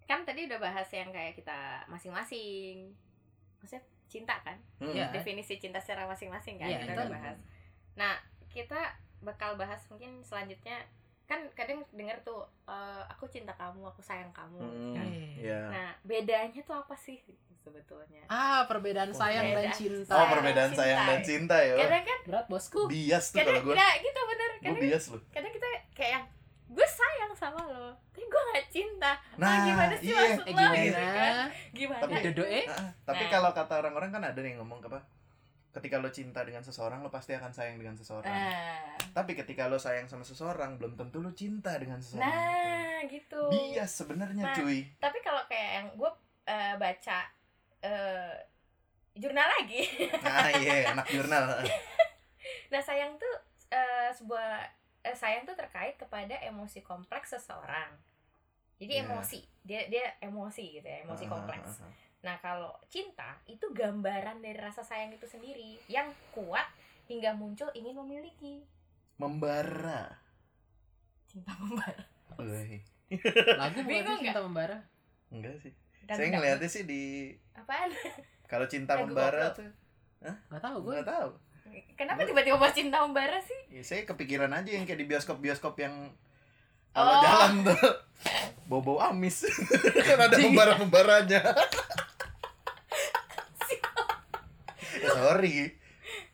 Kan 0.04 0.20
tadi 0.28 0.44
udah 0.44 0.60
bahas 0.60 0.88
yang 0.92 1.08
kayak 1.10 1.32
kita 1.36 1.84
masing-masing. 1.88 2.92
Maksudnya 3.60 3.84
cinta 4.04 4.36
kan? 4.44 4.56
Hmm. 4.80 4.92
Iya. 4.92 5.08
Definisi 5.10 5.56
cinta 5.56 5.80
secara 5.80 6.04
masing-masing 6.04 6.60
kan 6.60 6.68
Iya, 6.68 6.84
kita 6.84 6.92
itu. 6.92 7.00
udah 7.00 7.12
bahas. 7.12 7.38
Nah, 7.96 8.14
kita 8.52 8.80
bakal 9.24 9.56
bahas 9.56 9.80
mungkin 9.88 10.20
selanjutnya 10.20 10.84
kan 11.24 11.40
kadang 11.56 11.80
denger 11.96 12.20
tuh 12.20 12.44
eh, 12.68 13.02
aku 13.08 13.24
cinta 13.32 13.56
kamu, 13.56 13.80
aku 13.88 14.04
sayang 14.04 14.28
kamu. 14.36 14.60
Hmm, 14.60 14.92
kan. 14.92 15.08
iya. 15.40 15.60
Nah, 15.72 15.88
bedanya 16.04 16.60
tuh 16.60 16.76
apa 16.76 16.92
sih 17.00 17.24
sebetulnya? 17.64 18.22
ah 18.26 18.62
perbedaan 18.64 19.08
Oh, 19.08 19.16
sayang 19.16 19.46
dan 19.50 19.68
cinta 19.70 20.12
oh 20.12 20.26
perbedaan 20.28 20.70
cinta. 20.70 20.78
sayang 20.78 21.00
dan 21.02 21.20
cinta 21.20 21.56
ya 21.58 21.74
Kadang 21.78 22.04
kan 22.04 22.18
berat 22.24 22.46
bosku 22.46 22.80
bias 22.86 23.24
tuh 23.26 23.38
kadang 23.38 23.54
kalau 23.56 23.66
gue 23.66 23.74
nah, 23.74 23.92
gitu 23.98 24.20
bener. 24.22 24.50
gue 24.52 24.62
Kadang 24.62 24.82
bias 24.82 25.04
loh 25.08 25.20
kadang 25.30 25.50
kita 25.50 25.66
kayak 25.92 26.10
yang 26.12 26.24
gue 26.66 26.88
sayang 26.90 27.32
sama 27.34 27.60
lo, 27.62 27.92
tapi 28.08 28.24
gue 28.24 28.42
gak 28.50 28.66
cinta. 28.68 29.12
nah 29.36 29.46
ah, 29.48 29.58
gimana 29.62 29.94
sih 29.94 30.06
iya 30.06 30.16
maksud 30.18 30.44
eh 30.44 30.52
lo 30.52 30.64
gitu 30.74 30.96
kan? 30.96 31.04
gimana 31.06 31.44
Gimana? 31.70 32.00
Tapi- 32.02 32.22
dodo 32.26 32.44
eh 32.44 32.64
Ah, 32.66 32.88
tapi 33.04 33.22
Nah. 33.22 33.30
kalau 33.30 33.50
kata 33.52 33.72
orang-orang 33.76 34.10
kan 34.10 34.22
ada 34.24 34.38
yang 34.38 34.58
ngomong 34.58 34.80
apa 34.82 35.00
ketika 35.70 35.98
lo 35.98 36.08
cinta 36.08 36.40
dengan 36.40 36.62
seseorang 36.62 36.98
lo 36.98 37.08
pasti 37.08 37.30
akan 37.32 37.50
sayang 37.50 37.76
dengan 37.76 37.94
seseorang 37.94 38.26
Nah, 38.26 38.94
tapi 39.12 39.34
ketika 39.34 39.66
lo 39.66 39.76
sayang 39.76 40.06
sama 40.06 40.22
seseorang 40.22 40.74
belum 40.76 40.94
tentu 40.94 41.18
lo 41.18 41.30
cinta 41.32 41.74
dengan 41.76 41.98
seseorang 41.98 42.26
nah 42.26 42.98
gitu. 43.04 43.42
itu 43.44 43.74
bias 43.74 43.90
sebenarnya 43.92 44.44
Nah. 44.44 44.54
cuy 44.56 44.86
Tapi 44.96 45.18
kalau 45.20 45.42
kayak 45.44 45.70
yang 45.76 45.86
gue 45.92 46.10
eh, 46.44 46.74
baca 46.74 47.18
eh, 47.84 48.34
jurnal 49.14 49.46
lagi, 49.60 49.84
nah 50.18 50.48
iya 50.58 50.90
anak 50.90 51.06
jurnal 51.06 51.44
nah 52.72 52.80
sayang 52.80 53.14
tuh 53.14 53.34
eh, 53.68 54.10
sebuah 54.10 54.64
eh, 55.02 55.12
sayang 55.12 55.44
tuh 55.44 55.54
terkait 55.54 55.94
kepada 55.94 56.34
emosi 56.42 56.80
kompleks 56.80 57.30
seseorang. 57.30 57.92
Jadi 58.74 58.90
Ya. 58.90 59.06
emosi, 59.06 59.38
dia 59.62 59.86
dia 59.86 60.16
emosi 60.18 60.74
gitu 60.74 60.84
ya, 60.84 61.06
emosi 61.06 61.24
Ah, 61.28 61.30
kompleks. 61.30 61.78
ah, 61.78 61.86
ah. 61.86 61.92
Nah 62.24 62.36
kalau 62.40 62.72
cinta 62.88 63.38
itu 63.46 63.62
gambaran 63.70 64.40
dari 64.40 64.56
rasa 64.56 64.82
sayang 64.82 65.12
itu 65.12 65.28
sendiri 65.28 65.78
yang 65.86 66.08
kuat 66.32 66.66
hingga 67.06 67.36
muncul 67.36 67.68
ingin 67.70 67.94
memiliki. 67.94 68.64
membara 69.14 70.10
Cinta 71.30 71.54
membara. 71.54 72.02
Lagu 73.54 73.78
bukan 73.86 74.16
cinta 74.18 74.40
membara 74.42 74.78
enggak 75.30 75.54
sih 75.62 75.70
Dan 76.04 76.14
saya 76.14 76.28
ngeliatnya 76.30 76.68
sih 76.68 76.82
di 76.82 77.32
apaan? 77.52 77.88
kalau 78.50 78.66
cinta 78.66 78.94
Lagu 78.94 79.08
membara 79.08 79.50
tuh. 79.50 79.68
nggak 80.22 80.62
tahu 80.62 80.76
gue. 80.82 80.94
Nggak 80.94 81.08
tahu. 81.10 81.28
Kenapa 81.94 82.22
tiba-tiba 82.22 82.56
bahas 82.56 82.72
cinta 82.72 83.00
membara 83.00 83.38
sih? 83.38 83.60
ya, 83.68 83.82
saya 83.82 84.04
kepikiran 84.04 84.48
aja 84.48 84.70
yang 84.70 84.84
kayak 84.84 85.00
di 85.00 85.06
bioskop 85.06 85.38
bioskop 85.38 85.74
yang 85.76 86.12
Oh. 86.94 87.02
kalau 87.02 87.14
jalan 87.20 87.52
tuh. 87.66 87.90
Bobo 88.64 88.96
amis. 88.96 89.42
Kan 90.06 90.18
ada 90.20 90.36
membara 90.38 90.78
membaranya 90.78 91.42
sorry. 95.10 95.74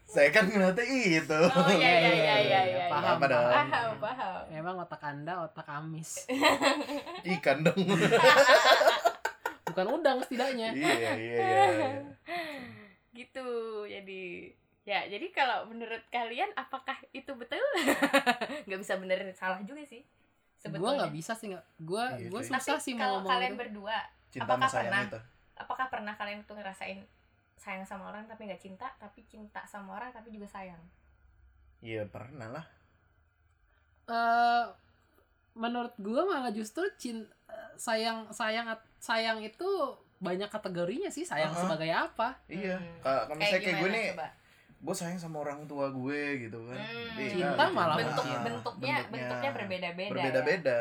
Saya 0.05 0.29
kan 0.29 0.45
ngeliatnya 0.45 0.85
itu. 0.85 1.39
Oh 1.49 1.71
iya 1.71 1.91
iya 1.97 2.13
iya 2.13 2.37
iya 2.37 2.61
iya. 2.67 2.85
Paham, 2.91 3.17
Apa 3.17 3.27
dong? 3.31 3.47
Paham, 3.47 3.91
paham. 4.03 4.39
memang 4.51 4.75
otak 4.83 5.01
anda 5.01 5.33
otak 5.41 5.65
amis. 5.71 6.27
Ikan 7.25 7.63
dong 7.63 7.79
bukan 9.71 9.87
udang 9.91 10.19
setidaknya 10.21 10.69
iya 10.79 10.95
iya 10.95 11.13
iya 11.17 11.39
iya. 11.39 11.91
Gitu. 13.17 13.49
Jadi 13.87 14.23
Ya, 14.81 15.05
jadi 15.07 15.29
kalau 15.31 15.69
menurut 15.69 16.03
kalian 16.09 16.51
apakah 16.57 16.97
itu 17.13 17.31
betul? 17.37 17.61
nggak 18.67 18.81
bisa 18.81 18.97
benerin 18.97 19.31
salah 19.37 19.61
juga 19.63 19.85
sih. 19.85 20.03
gue 20.61 20.91
nggak 20.91 21.13
bisa 21.13 21.33
sih 21.33 21.53
nggak 21.53 21.67
gue 21.81 22.05
Iya, 22.17 22.29
gue 22.33 22.41
susah 22.43 22.77
Tapi 22.77 22.85
sih 22.85 22.93
mau 22.93 23.01
kalau 23.01 23.17
ngomong 23.21 23.31
kalian 23.33 23.53
itu. 23.53 23.61
berdua, 23.61 23.99
cinta 24.29 24.45
Apakah 24.45 24.69
pernah? 24.73 25.03
itu 25.05 25.19
apakah 25.55 25.87
pernah 25.89 26.15
kalian 26.17 26.41
tuh 26.45 26.57
ngerasain 26.57 26.99
sayang 27.57 27.85
sama 27.85 28.09
orang 28.09 28.25
tapi 28.25 28.49
nggak 28.49 28.59
cinta, 28.59 28.89
tapi 28.97 29.21
cinta 29.25 29.61
sama 29.69 29.97
orang 29.97 30.11
tapi 30.11 30.33
juga 30.33 30.49
sayang? 30.49 30.81
iya 31.81 32.05
pernah 32.05 32.49
lah 32.51 32.67
Eh, 34.11 34.65
menurut 35.55 35.95
gue 36.01 36.23
malah 36.27 36.51
justru 36.51 36.83
cin 36.99 37.23
eh, 37.23 37.31
sayang 37.77 38.27
sayang 38.29 38.67
sayang 38.97 39.39
itu 39.39 39.69
banyak 40.19 40.47
kategorinya 40.47 41.09
sih 41.09 41.23
sayang 41.23 41.51
Uh-uh. 41.51 41.63
sebagai 41.65 41.91
apa 41.91 42.37
iya 42.47 42.77
Hmm. 42.77 42.99
kalau 43.01 43.35
misalnya 43.35 43.59
kayak 43.59 43.77
gue 43.77 43.81
gimana 43.83 43.97
nih 43.97 44.09
coba? 44.13 44.29
gue 44.81 44.95
sayang 44.95 45.19
sama 45.19 45.37
orang 45.39 45.61
tua 45.65 45.87
gue 45.89 46.21
gitu 46.43 46.59
kan 46.63 46.77
Hmm. 46.77 47.17
Iya, 47.17 47.29
Cinta 47.51 47.63
gitu. 47.63 47.75
malah 47.75 47.97
bentuk 47.97 48.25
Ah, 48.27 48.43
bentuknya 48.43 48.97
bentuknya 49.07 49.51
berbeda-beda. 49.53 50.11
berbeda-beda 50.11 50.81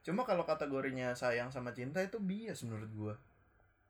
cuma 0.00 0.22
kalau 0.22 0.42
kategorinya 0.42 1.10
sayang 1.12 1.48
sama 1.48 1.70
cinta 1.70 1.98
itu 1.98 2.18
bias 2.18 2.62
menurut 2.62 2.90
gue 2.90 3.14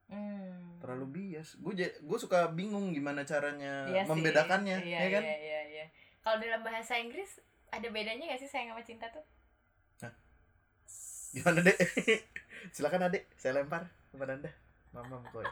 Ya? 0.09 0.17
Hmm. 0.17 0.81
terlalu 0.81 1.07
bias 1.11 1.57
gue 1.57 1.73
gue 1.79 2.19
suka 2.19 2.49
bingung 2.51 2.91
gimana 2.91 3.21
caranya 3.23 3.85
Iya 3.85 4.03
sih. 4.03 4.09
membedakannya 4.09 4.77
Iya, 4.81 4.99
ya 4.99 5.09
kan 5.11 5.23
Iya, 5.23 5.37
iya, 5.39 5.61
iya. 5.71 5.85
Kalau 6.19 6.37
dalam 6.39 6.61
bahasa 6.61 6.97
Inggris 6.97 7.41
ada 7.69 7.85
bedanya 7.87 8.25
gak 8.27 8.41
sih 8.41 8.47
sayang 8.47 8.73
sama 8.73 8.81
cinta 8.81 9.05
tuh? 9.09 9.21
Gimana 11.31 11.61
dek 11.61 11.77
silakan 12.75 13.07
adek 13.07 13.29
saya 13.35 13.53
lempar 13.57 13.85
kepada 14.09 14.35
anda 14.35 14.51
mama 14.91 15.21
koi 15.29 15.45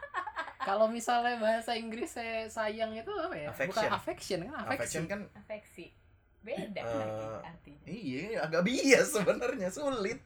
kalau 0.59 0.89
misalnya 0.89 1.37
bahasa 1.37 1.73
Inggris 1.73 2.11
saya 2.11 2.47
sayang 2.47 2.91
itu 2.93 3.13
apa 3.13 3.35
ya 3.35 3.49
bukan 3.49 3.87
Affection. 3.87 3.91
affection 3.93 4.39
kan 4.43 4.55
affection, 4.57 4.67
affection 4.67 5.05
kan 5.07 5.21
Afeksi. 5.37 5.87
Beda 6.43 6.79
lagi 6.81 7.25
artinya. 7.45 7.85
iya 7.85 8.27
agak 8.41 8.63
bias 8.63 9.07
sebenarnya 9.11 9.69
sulit 9.69 10.19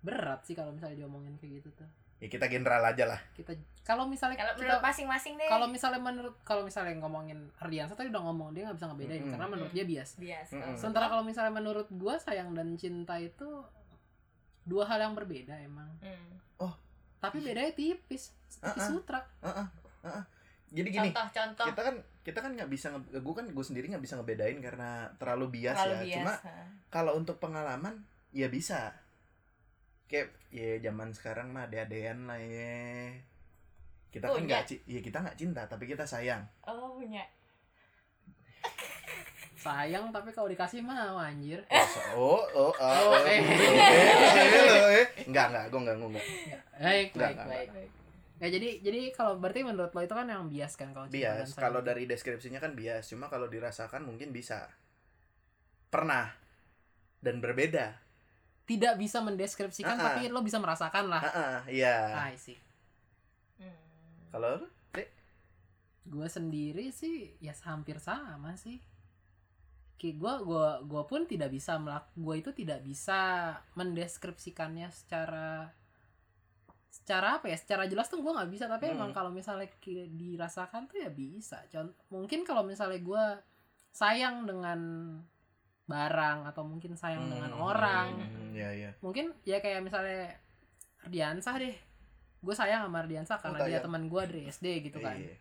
berat 0.00 0.42
sih 0.42 0.52
kalau 0.52 0.70
misalnya 0.70 0.98
diomongin 0.98 1.34
kayak 1.36 1.58
gitu 1.58 1.70
tuh 1.74 1.88
ya 2.18 2.26
kita 2.26 2.46
general 2.46 2.82
aja 2.82 3.06
lah 3.06 3.20
kita 3.32 3.54
kalau 3.82 4.04
misalnya 4.04 4.34
Kalau 4.36 4.52
kita 4.52 4.66
menurut 4.68 4.82
masing-masing 4.84 5.34
deh. 5.34 5.46
kalau 5.46 5.66
misalnya 5.66 6.00
menurut 6.00 6.34
kalau 6.42 6.62
misalnya 6.62 6.94
ngomongin 6.96 7.38
Ardiansa 7.56 7.94
tadi 7.94 8.10
udah 8.10 8.22
ngomong 8.24 8.50
dia 8.50 8.62
nggak 8.64 8.76
bisa 8.76 8.86
ngebedain 8.86 9.18
Mm-mm. 9.20 9.32
karena 9.32 9.46
menurut 9.48 9.72
dia 9.72 9.84
bias 9.84 10.10
biasa. 10.16 10.52
Mm-mm. 10.52 10.74
sementara 10.74 11.06
kalau 11.06 11.22
misalnya 11.22 11.52
menurut 11.52 11.86
gua 11.92 12.14
sayang 12.16 12.50
dan 12.52 12.74
cinta 12.74 13.14
itu 13.16 13.46
dua 14.68 14.84
hal 14.84 15.00
yang 15.00 15.14
berbeda 15.14 15.56
emang 15.58 15.88
Hmm. 15.98 16.70
tapi 17.18 17.40
bedanya 17.40 17.72
tipis 17.72 18.30
tipis 18.46 18.62
Uh-uh. 18.78 18.88
sutra 18.94 19.20
jadi 20.68 20.86
gini 20.86 21.08
Contoh-contoh 21.10 21.66
kita 21.66 21.80
kan 21.82 21.96
kita 22.22 22.38
kan 22.38 22.52
nggak 22.52 22.68
bisa 22.68 22.86
nge- 22.90 23.18
gue 23.18 23.34
kan 23.34 23.46
gue 23.48 23.64
sendiri 23.64 23.88
nggak 23.88 24.04
bisa 24.04 24.14
ngebedain 24.14 24.60
karena 24.60 24.90
terlalu 25.16 25.58
bias 25.58 25.74
terlalu 25.74 25.94
ya 25.96 26.04
bias. 26.04 26.14
cuma 26.14 26.32
kalau 26.86 27.12
untuk 27.14 27.36
pengalaman 27.38 28.04
ya 28.30 28.46
bisa 28.46 28.92
kayak 30.06 30.28
ya 30.48 30.78
zaman 30.80 31.10
sekarang 31.10 31.50
mah 31.50 31.64
ade-adean 31.64 32.24
lah 32.24 32.36
ya 32.36 33.16
kita 34.08 34.24
kan 34.26 34.38
Punya. 34.38 34.46
nggak 34.46 34.64
ci- 34.66 34.84
ya 34.86 35.00
kita 35.00 35.18
nggak 35.18 35.36
cinta 35.36 35.62
tapi 35.64 35.84
kita 35.84 36.04
sayang 36.04 36.44
Oh 36.62 36.94
punya. 36.94 37.24
Sayang 39.68 40.08
tapi 40.08 40.32
kalau 40.32 40.48
dikasih 40.48 40.80
mau 40.80 41.20
anjir. 41.20 41.60
Oh 42.16 42.40
oh 42.56 42.72
oh, 42.72 42.72
Oh, 42.72 43.12
oh, 43.12 43.20
eh. 43.28 43.36
eh, 43.36 43.44
eh, 43.44 44.48
eh, 44.48 44.88
eh. 44.96 45.06
nggak 45.28 45.46
nggak 45.52 45.64
gue 45.68 45.80
nggak 45.84 45.96
gue 45.96 46.08
nggak 46.16 46.26
baik 46.78 47.06
Enggak, 47.12 47.28
baik 47.28 47.36
enggak, 47.36 47.48
baik. 47.76 47.90
Ya 48.38 48.48
jadi 48.54 48.68
jadi 48.80 49.00
kalau 49.12 49.36
berarti 49.36 49.60
menurut 49.66 49.92
lo 49.92 50.00
itu 50.00 50.14
kan 50.14 50.26
yang 50.30 50.46
bias 50.46 50.72
kan 50.78 50.88
kalau 50.94 51.06
bias. 51.10 51.52
kalau 51.52 51.80
dari 51.82 52.08
deskripsinya 52.08 52.62
kan 52.62 52.72
bias. 52.72 53.04
Cuma 53.12 53.28
kalau 53.28 53.50
dirasakan 53.50 54.06
mungkin 54.06 54.32
bisa. 54.32 54.70
Pernah. 55.92 56.32
Dan 57.18 57.42
berbeda. 57.42 57.98
Tidak 58.64 58.94
bisa 58.94 59.18
mendeskripsikan 59.20 59.96
Ah, 59.96 60.00
ah. 60.00 60.04
tapi 60.16 60.30
lo 60.30 60.40
bisa 60.40 60.62
merasakan 60.62 61.10
lah. 61.10 61.20
Ah 61.20 61.34
ah, 61.34 61.56
iya. 61.68 61.96
Ah 62.14 62.32
sih 62.38 62.56
Hmm. 63.58 63.74
kalau 64.30 64.54
gue 66.08 66.28
sendiri 66.30 66.88
sih 66.94 67.34
ya 67.42 67.52
hampir 67.66 67.98
sama 67.98 68.54
sih 68.54 68.78
kayak 69.98 70.16
gue 70.16 70.32
gua 70.46 70.78
gua 70.80 71.02
pun 71.04 71.22
tidak 71.24 71.50
bisa 71.50 71.74
melak 71.76 72.06
gue 72.14 72.34
itu 72.36 72.50
tidak 72.52 72.80
bisa 72.80 73.18
mendeskripsikannya 73.74 74.86
secara 74.88 75.68
secara 76.88 77.36
apa 77.36 77.46
ya 77.46 77.56
secara 77.56 77.84
jelas 77.84 78.06
tuh 78.06 78.18
gue 78.18 78.30
nggak 78.30 78.48
bisa 78.48 78.64
tapi 78.66 78.86
Hmm. 78.86 78.94
emang 78.94 79.10
kalau 79.10 79.28
misalnya 79.28 79.68
dirasakan 80.08 80.86
tuh 80.86 80.98
ya 80.98 81.10
bisa 81.10 81.60
Contoh, 81.68 81.94
mungkin 82.08 82.42
kalau 82.42 82.62
misalnya 82.62 82.98
gue 82.98 83.24
sayang 83.90 84.44
dengan 84.44 84.80
barang 85.84 86.38
atau 86.46 86.62
mungkin 86.62 86.94
sayang 86.94 87.26
dengan 87.26 87.48
Hmm, 87.50 87.64
orang 87.64 88.08
hmm, 88.14 88.52
iya 88.52 88.70
iya 88.70 88.90
mungkin 89.00 89.32
ya 89.42 89.58
kayak 89.58 89.80
misalnya 89.80 90.36
Ardiansah 91.00 91.56
deh 91.56 91.76
gue 92.38 92.54
sayang 92.54 92.84
sama 92.84 93.00
Ardiansah 93.00 93.38
karena 93.38 93.56
Oh, 93.56 93.64
dia 93.64 93.70
sayang. 93.72 93.84
teman 93.84 94.02
gue 94.06 94.22
dari 94.24 94.42
SD 94.46 94.66
gitu 94.84 94.98
kan 95.00 95.16
Iya. 95.16 95.34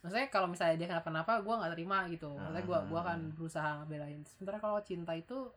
Maksudnya 0.00 0.28
kalau 0.28 0.46
misalnya 0.46 0.76
dia 0.76 0.88
kenapa-napa 0.88 1.40
gue 1.40 1.54
nggak 1.56 1.72
terima 1.72 1.98
gitu 2.06 2.28
maksudnya 2.32 2.62
gue 2.62 2.78
gua 2.86 3.00
Ah. 3.00 3.04
akan 3.10 3.20
berusaha 3.34 3.68
ngebelain 3.82 4.20
sementara 4.24 4.58
kalau 4.58 4.78
cinta 4.82 5.12
itu 5.14 5.50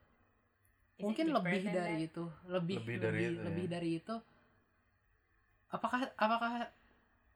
Is 0.96 1.04
mungkin 1.06 1.32
lebih 1.32 1.64
dari 1.66 1.96
that? 1.96 2.08
itu 2.12 2.24
lebih 2.48 2.78
Lebih 2.82 2.96
lebih 2.96 2.98
dari 3.00 3.24
lebih, 3.24 3.36
itu, 3.38 3.64
ya. 3.64 3.68
dari 3.72 3.90
itu 4.00 4.16
apakah 5.70 6.02
apakah 6.18 6.54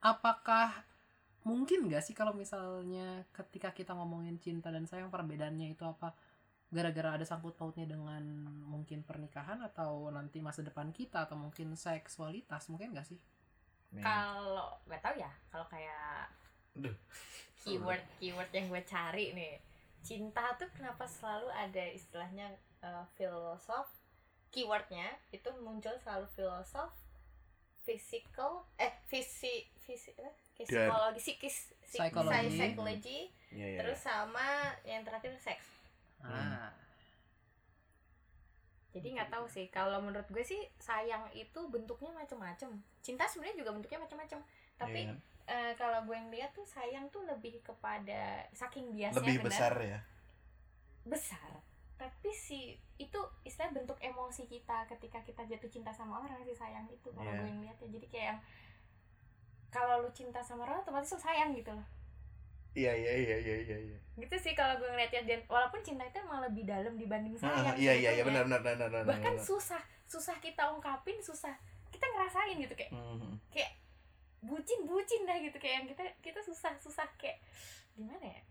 apakah 0.02 0.70
mungkin 1.44 1.88
gak 1.92 2.04
sih 2.04 2.16
kalau 2.16 2.32
misalnya 2.34 3.24
ketika 3.32 3.72
kita 3.72 3.92
ngomongin 3.94 4.40
cinta 4.40 4.72
dan 4.72 4.88
sayang 4.88 5.12
perbedaannya 5.12 5.76
itu 5.76 5.84
apa 5.84 6.16
gara-gara 6.74 7.20
ada 7.20 7.26
sangkut 7.28 7.54
pautnya 7.54 7.86
dengan 7.86 8.24
mungkin 8.66 9.06
pernikahan 9.06 9.62
atau 9.62 10.10
nanti 10.10 10.42
masa 10.42 10.66
depan 10.66 10.90
kita 10.90 11.30
atau 11.30 11.38
mungkin 11.38 11.78
seksualitas 11.78 12.66
mungkin 12.68 12.96
gak 12.98 13.06
sih. 13.06 13.20
Kalau 13.94 14.82
nggak 14.90 15.02
tahu 15.06 15.16
ya, 15.22 15.30
kalau 15.54 15.70
kayak 15.70 16.26
Keyword 17.64 18.04
keyword 18.20 18.52
yang 18.52 18.68
gue 18.68 18.84
cari 18.84 19.32
nih, 19.32 19.56
cinta 20.04 20.52
tuh 20.60 20.68
kenapa 20.76 21.08
selalu 21.08 21.48
ada 21.48 21.84
istilahnya 21.88 22.52
eh, 22.84 23.06
filosof? 23.16 23.88
Keywordnya 24.52 25.08
itu 25.32 25.48
muncul 25.64 25.96
selalu 25.98 26.28
filosof, 26.30 26.92
physical, 27.82 28.68
eh 28.76 28.92
visi 29.08 29.64
visi 29.84 30.12
apa? 30.14 30.32
psikologi, 30.54 31.20
psikis, 31.20 31.56
psik- 31.82 32.04
Psikologi. 32.08 32.54
psychology, 32.54 33.20
Iya, 33.50 33.68
iya, 33.68 33.80
terus 33.82 34.00
sama 34.00 34.46
yang 34.84 35.02
terakhir 35.02 35.34
seks. 35.40 35.66
Hmm. 36.22 36.30
ah 36.30 36.72
Jadi 38.94 39.18
nggak 39.18 39.34
tahu 39.34 39.50
sih. 39.50 39.66
Kalau 39.74 39.98
menurut 39.98 40.30
gue 40.30 40.46
sih 40.46 40.62
sayang 40.78 41.26
itu 41.34 41.58
bentuknya 41.66 42.14
macam-macam. 42.14 42.70
Cinta 43.02 43.26
sebenarnya 43.26 43.58
juga 43.58 43.74
bentuknya 43.74 43.98
macam-macam. 43.98 44.40
Tapi 44.78 45.02
Iya 45.10 45.18
eh, 45.46 45.74
kalau 45.74 46.04
gue 46.04 46.14
yang 46.14 46.30
lihat 46.30 46.52
tuh 46.52 46.64
sayang 46.64 47.08
tuh 47.10 47.24
lebih 47.24 47.60
kepada 47.62 48.22
saking 48.52 48.92
biasnya 48.92 49.20
lebih 49.20 49.38
benar, 49.42 49.50
besar 49.50 49.74
ya 49.80 50.00
besar. 51.04 51.52
Tapi 51.94 52.30
si 52.32 52.60
itu 52.98 53.20
istilah 53.44 53.72
bentuk 53.72 53.96
emosi 53.98 54.44
kita 54.46 54.88
ketika 54.88 55.20
kita 55.20 55.44
jatuh 55.46 55.70
cinta 55.70 55.90
sama 55.90 56.20
orang 56.20 56.40
sih 56.42 56.54
sayang 56.54 56.88
itu 56.88 57.08
kalau 57.10 57.26
Iya. 57.26 57.40
gue 57.40 57.50
yang 57.50 57.62
lihatnya. 57.62 57.88
Jadi 57.92 58.06
kayak 58.08 58.26
yang 58.30 58.40
kalau 59.70 60.00
lu 60.00 60.10
cinta 60.12 60.40
sama 60.40 60.64
orang 60.64 60.80
otomatis 60.80 61.10
lu 61.10 61.20
sayang 61.20 61.52
gitu 61.52 61.72
loh. 61.72 61.88
iya 62.74 62.90
iya 62.90 63.14
iya 63.14 63.38
iya 63.38 63.56
iya 63.60 63.78
iya 63.80 63.98
Gitu 64.16 64.34
sih 64.36 64.54
kalau 64.54 64.74
gue 64.76 64.88
ngeliatnya 64.88 65.22
dan 65.24 65.40
walaupun 65.46 65.78
cinta 65.80 66.02
itu 66.04 66.18
emang 66.18 66.42
lebih 66.42 66.66
dalam 66.66 66.98
dibanding 66.98 67.38
sayang. 67.38 67.70
Ah, 67.70 67.76
iya 67.76 67.94
iya 67.94 68.10
iya 68.12 68.24
benar 68.24 68.50
benar 68.50 68.62
benar 68.64 68.90
benar 68.90 69.04
bahkan 69.06 69.38
benar. 69.38 69.46
susah 69.46 69.78
susah 70.04 70.34
kita 70.40 70.66
ungkapin 70.68 71.14
susah 71.20 71.54
kita 71.88 72.02
ngerasain 72.08 72.58
gitu 72.58 72.74
kayak 72.74 72.90
Mhm. 72.90 73.38
Bucin 74.44 74.84
bucin 74.84 75.24
dah 75.24 75.38
gitu 75.38 75.56
kayak 75.56 75.76
yang 75.78 75.88
kita 75.88 76.04
kita 76.20 76.40
susah 76.40 76.76
susah 76.78 77.08
kayak 77.16 77.40
gimana 77.94 78.22
ya 78.22 78.42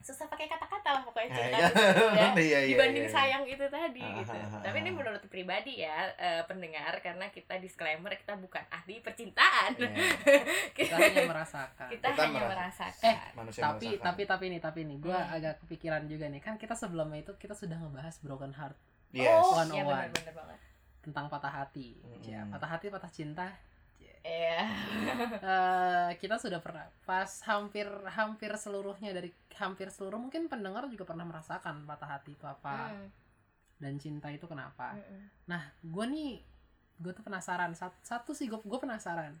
susah 0.00 0.24
pakai 0.26 0.48
kata-kata 0.48 0.88
lah 0.90 1.02
pokoknya 1.02 1.28
cinta 1.28 1.58
Iya, 1.60 1.68
sebetulnya, 1.68 2.28
iya, 2.34 2.58
iya, 2.58 2.68
dibanding 2.72 3.04
iya. 3.04 3.12
sayang 3.12 3.44
itu 3.44 3.60
tadi 3.68 4.00
Ah, 4.00 4.16
gitu 4.16 4.32
ah, 4.32 4.48
ah, 4.48 4.60
tapi 4.62 4.76
ini 4.78 4.88
ah. 4.88 4.94
menurut 4.96 5.22
pribadi 5.26 5.72
ya 5.78 5.96
eh, 6.16 6.42
pendengar 6.42 6.96
karena 6.98 7.28
kita 7.28 7.54
disclaimer 7.58 8.08
kita 8.10 8.32
bukan 8.34 8.64
ahli 8.70 8.96
percintaan 8.98 9.76
Iya. 9.76 9.92
kita 10.78 10.94
hanya 10.96 11.28
merasakan 11.28 11.88
kita, 11.90 12.06
Kita 12.06 12.22
hanya 12.24 12.40
merasa- 12.42 12.88
merasakan 12.88 13.04
Eh, 13.04 13.18
manusia 13.34 13.60
tapi 13.62 13.86
merasakan. 13.92 14.06
tapi 14.06 14.22
tapi 14.24 14.44
nih 14.48 14.60
tapi 14.62 14.80
nih 14.84 14.98
gue 14.98 15.12
Hmm. 15.14 15.34
agak 15.36 15.54
kepikiran 15.60 16.02
juga 16.06 16.26
nih 16.26 16.40
kan 16.40 16.56
kita 16.56 16.72
sebelumnya 16.74 17.20
itu 17.20 17.32
kita 17.36 17.52
sudah 17.52 17.76
ngebahas 17.76 18.16
broken 18.18 18.52
heart 18.52 18.80
yes 19.12 19.28
oh 19.36 19.52
One 19.54 19.68
iya 19.68 19.84
on 19.84 19.84
benar 19.84 20.00
one. 20.00 20.12
benar 20.16 20.32
banget 20.34 20.58
tentang 21.02 21.24
patah 21.28 21.52
hati 21.54 22.00
Hmm. 22.00 22.22
Ya, 22.22 22.40
patah 22.46 22.70
hati 22.70 22.88
patah 22.88 23.10
cinta 23.10 23.52
iya. 24.24 24.62
Eh, 25.40 26.10
kita 26.20 26.36
sudah 26.36 26.60
pernah 26.60 26.86
pas 27.04 27.28
hampir 27.48 27.86
hampir 28.12 28.52
seluruhnya 28.56 29.12
dari 29.12 29.30
hampir 29.56 29.88
seluruh 29.92 30.20
mungkin 30.20 30.48
pendengar 30.48 30.88
juga 30.88 31.04
pernah 31.08 31.24
merasakan 31.24 31.84
patah 31.84 32.18
hati 32.18 32.36
itu 32.36 32.44
apa. 32.44 32.92
Hmm, 32.92 33.08
dan 33.80 33.96
cinta 33.96 34.28
itu 34.32 34.44
kenapa. 34.44 34.96
Hmm, 34.96 35.04
hmm. 35.04 35.26
nah 35.48 35.62
gue 35.80 36.04
nih 36.08 36.32
gue 37.00 37.12
tuh 37.16 37.24
penasaran. 37.24 37.72
Satu, 37.72 37.96
satu 38.04 38.30
sih 38.36 38.48
gue 38.48 38.60
gue 38.60 38.80
penasaran. 38.80 39.36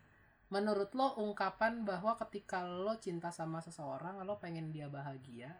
Menurut 0.50 0.90
lo 0.98 1.14
ungkapan 1.22 1.86
bahwa 1.86 2.18
ketika 2.18 2.66
lo 2.66 2.98
cinta 2.98 3.30
sama 3.30 3.62
seseorang 3.62 4.18
lo 4.26 4.42
pengen 4.42 4.74
dia 4.74 4.90
bahagia? 4.90 5.54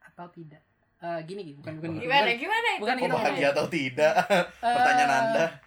Atau 0.00 0.32
tidak? 0.32 0.64
Eh, 0.96 1.20
gini 1.28 1.44
gini 1.44 1.56
bukan 1.60 1.76
bukan 1.76 1.90
Gimana? 2.00 2.24
bukan, 2.24 2.36
gimana? 2.40 2.68
bukan 2.80 2.96
Kok 2.96 3.04
gitu 3.04 3.16
bahagia 3.20 3.48
atau 3.52 3.66
tidak? 3.68 4.14
Pertanyaan 4.64 5.12
Anda. 5.12 5.65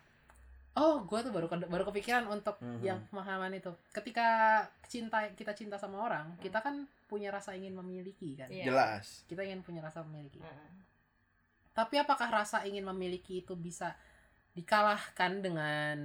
Oh 0.71 1.01
gue 1.01 1.19
tuh 1.19 1.29
baru 1.29 1.47
baru 1.49 1.83
kepikiran 1.85 2.25
untuk 2.25 2.55
Mhm. 2.57 2.79
yang 2.79 2.99
pemahaman 3.07 3.51
itu 3.51 3.69
ketika 3.89 4.27
cinta 4.85 5.25
kita 5.31 5.51
cinta 5.51 5.75
sama 5.75 6.01
orang 6.01 6.37
kita 6.37 6.59
kan 6.59 6.75
punya 7.05 7.29
rasa 7.29 7.51
ingin 7.51 7.73
memiliki 7.73 8.33
kan 8.33 8.47
Iya. 8.47 8.65
Jelas. 8.65 9.25
kita 9.25 9.41
ingin 9.41 9.59
punya 9.59 9.79
rasa 9.79 10.01
memiliki 10.01 10.37
Heeh. 10.37 10.71
tapi 11.71 11.95
apakah 11.95 12.29
rasa 12.29 12.61
ingin 12.63 12.85
memiliki 12.85 13.39
itu 13.39 13.53
bisa 13.53 13.97
dikalahkan 14.51 15.39
dengan 15.39 15.97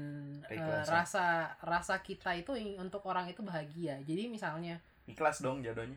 Keikhlasan. 0.45 0.87
rasa 0.87 1.27
rasa 1.61 1.95
kita 1.99 2.33
itu 2.33 2.53
ingin 2.53 2.77
untuk 2.81 3.03
orang 3.03 3.27
itu 3.27 3.41
bahagia 3.41 4.01
jadi 4.01 4.27
misalnya 4.27 4.81
Ikhlas 5.05 5.41
dong 5.41 5.61
jodohnya. 5.61 5.97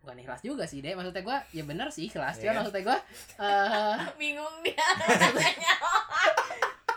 bukan 0.00 0.20
ikhlas 0.20 0.40
juga 0.40 0.64
sih 0.64 0.78
deh 0.78 0.92
maksudnya 0.92 1.22
gue 1.22 1.38
ya 1.52 1.64
bener 1.64 1.88
sih 1.88 2.06
ikhlas 2.06 2.36
cuman 2.36 2.44
kan? 2.46 2.56
maksudnya 2.60 2.82
gue 2.84 2.98
eh 3.38 3.98
Bingung 4.20 4.56
dia. 4.60 4.76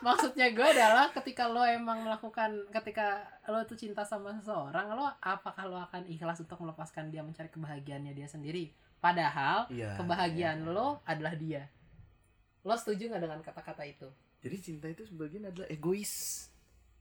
maksudnya 0.08 0.48
gue 0.50 0.64
adalah 0.66 1.12
ketika 1.12 1.44
lo 1.46 1.62
emang 1.62 2.02
melakukan 2.02 2.50
ketika 2.72 3.22
lo 3.46 3.60
tuh 3.64 3.76
cinta 3.76 4.02
sama 4.02 4.32
seseorang 4.34 4.88
lo 4.90 5.04
apakah 5.20 5.64
lo 5.64 5.78
akan 5.82 6.08
ikhlas 6.08 6.40
untuk 6.40 6.56
melepaskan 6.58 7.12
dia 7.12 7.20
mencari 7.20 7.48
kebahagiaannya 7.48 8.14
dia 8.14 8.26
sendiri 8.26 8.72
padahal 8.98 9.68
Iya. 9.68 9.94
kebahagiaan 9.96 10.64
lo 10.66 11.04
adalah 11.04 11.36
dia 11.36 11.68
lo 12.62 12.74
setuju 12.74 13.08
nggak 13.08 13.22
dengan 13.22 13.40
kata-kata 13.42 13.84
itu 13.84 14.08
Jadi 14.38 14.58
cinta 14.60 14.86
itu 14.86 15.02
sebagian 15.04 15.46
adalah 15.46 15.68
egois. 15.68 16.46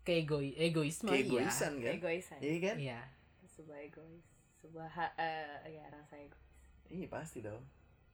keegoi 0.03 0.55
egoisme 0.57 1.11
Keegoisan 1.11 1.79
kan? 1.79 1.93
Egoisan. 1.95 2.39
Iya 2.39 2.57
kan? 2.63 2.77
iya 2.79 3.01
Sebuah 3.47 3.79
egois. 3.83 4.25
Sebuah 4.61 4.89
eh, 5.17 5.73
ya 5.73 5.85
rasa 5.89 6.17
egois. 6.17 6.47
Iya 6.87 7.07
pasti 7.09 7.41
dong. 7.41 7.61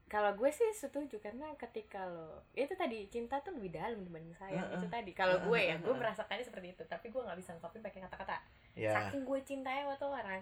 Kalau 0.07 0.33
gue 0.33 0.49
sih 0.49 0.69
setuju 0.73 1.17
karena 1.19 1.49
ketika 1.57 2.05
lo 2.05 2.45
itu 2.53 2.73
tadi 2.73 3.09
cinta 3.09 3.41
tuh 3.41 3.57
lebih 3.57 3.73
dalam 3.73 3.97
dibanding 3.99 4.37
sayang 4.37 4.61
Heeh. 4.63 4.77
itu 4.77 4.87
tadi. 4.87 5.11
Kalau 5.13 5.41
gue 5.43 5.57
ya, 5.59 5.77
gue 5.77 5.89
merasakannya 5.91 6.45
seperti 6.45 6.73
itu. 6.73 6.85
Tapi 6.85 7.09
gue 7.09 7.17
nggak 7.19 7.39
bisa 7.39 7.53
ngungkapin 7.53 7.81
pakai 7.81 8.01
kata-kata. 8.05 8.37
Ya. 8.73 8.93
Saking 8.93 9.25
gue 9.25 9.39
cintanya 9.41 9.85
sama 9.85 9.95
tuh 9.97 10.11
orang, 10.11 10.41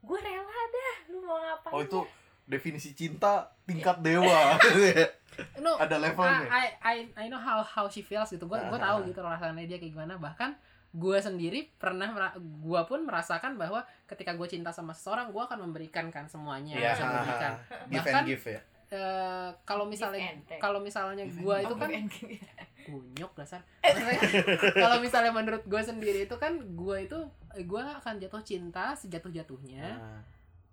gue 0.00 0.18
rela 0.18 0.48
dah. 0.66 0.94
Lu 1.08 1.18
mau 1.20 1.36
ngapain? 1.36 1.72
Oh 1.72 1.80
itu 1.80 2.00
definisi 2.42 2.92
cinta 2.92 3.52
tingkat 3.62 4.00
dewa. 4.00 4.56
no 5.64 5.76
Ada 5.76 5.96
levelnya. 5.96 6.48
I, 6.48 6.66
I 6.80 6.96
I 7.16 7.24
know 7.28 7.38
how 7.38 7.60
how 7.60 7.84
she 7.86 8.00
feels 8.00 8.28
gitu 8.28 8.44
gue 8.44 8.58
gue 8.58 8.78
Ah, 8.78 8.84
tahu 8.92 8.98
ah, 9.00 9.06
gitu 9.06 9.20
rasanya 9.20 9.64
dia 9.64 9.76
kayak 9.76 9.92
gimana 9.92 10.16
bahkan 10.16 10.52
gue 10.92 11.16
sendiri 11.16 11.72
pernah 11.72 12.04
gue 12.36 12.80
pun 12.84 13.00
merasakan 13.00 13.56
bahwa 13.56 13.80
ketika 14.04 14.36
gue 14.36 14.44
cinta 14.44 14.68
sama 14.68 14.92
seseorang 14.92 15.32
gue 15.32 15.40
akan 15.40 15.64
memberikan 15.64 16.12
kan 16.12 16.28
semuanya 16.28 16.76
Iya. 16.76 16.92
bisa 16.92 17.04
memberikan 17.06 17.52
Give 17.88 17.96
Bahkan- 17.96 18.12
and 18.14 18.28
give 18.28 18.44
ya. 18.44 18.60
Eh, 18.92 19.50
kalau 19.64 19.84
misalnya 19.84 20.20
kalau 20.58 20.76
misalnya 20.76 21.24
gue 21.24 21.56
itu 21.58 21.74
kan 21.74 21.90
kunyuk 22.82 23.32
dasar. 23.32 23.64
Kalau 24.76 24.98
misalnya 24.98 25.30
menurut 25.30 25.62
gue 25.62 25.80
sendiri 25.80 26.26
itu 26.26 26.36
kan 26.36 26.52
gue 26.58 26.96
itu 27.00 27.18
gue 27.56 27.78
akan 27.80 28.18
jatuh 28.18 28.42
cinta 28.42 28.92
sejatuh 28.92 29.30
jatuhnya 29.30 29.96
Nah, 29.96 30.20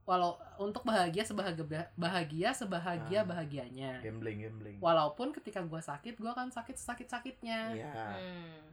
walau 0.04 0.36
untuk 0.58 0.82
bahagia 0.84 1.22
sebahagia 1.22 1.64
bahagia 1.94 2.50
sebahagia 2.52 3.22
Ah. 3.22 3.28
bahagianya. 3.30 4.02
Gambling 4.02 4.42
gambling. 4.42 4.78
walaupun 4.80 5.30
ketika 5.32 5.62
gue 5.62 5.78
sakit 5.78 6.18
gue 6.18 6.28
akan 6.28 6.50
sakit 6.50 6.76
sakit 6.76 7.08
sakitnya 7.08 7.78
Iya. 7.78 7.94
Hmm. 8.18 8.68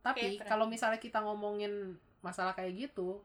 tapi 0.00 0.38
Oke, 0.38 0.46
kalau 0.46 0.64
misalnya 0.64 0.96
kita 0.96 1.18
ngomongin 1.18 1.98
masalah 2.22 2.54
kayak 2.54 2.88
gitu 2.88 3.18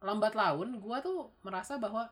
lambat 0.00 0.32
laun 0.32 0.78
gue 0.78 0.96
tuh 0.98 1.28
merasa 1.42 1.76
bahwa 1.76 2.08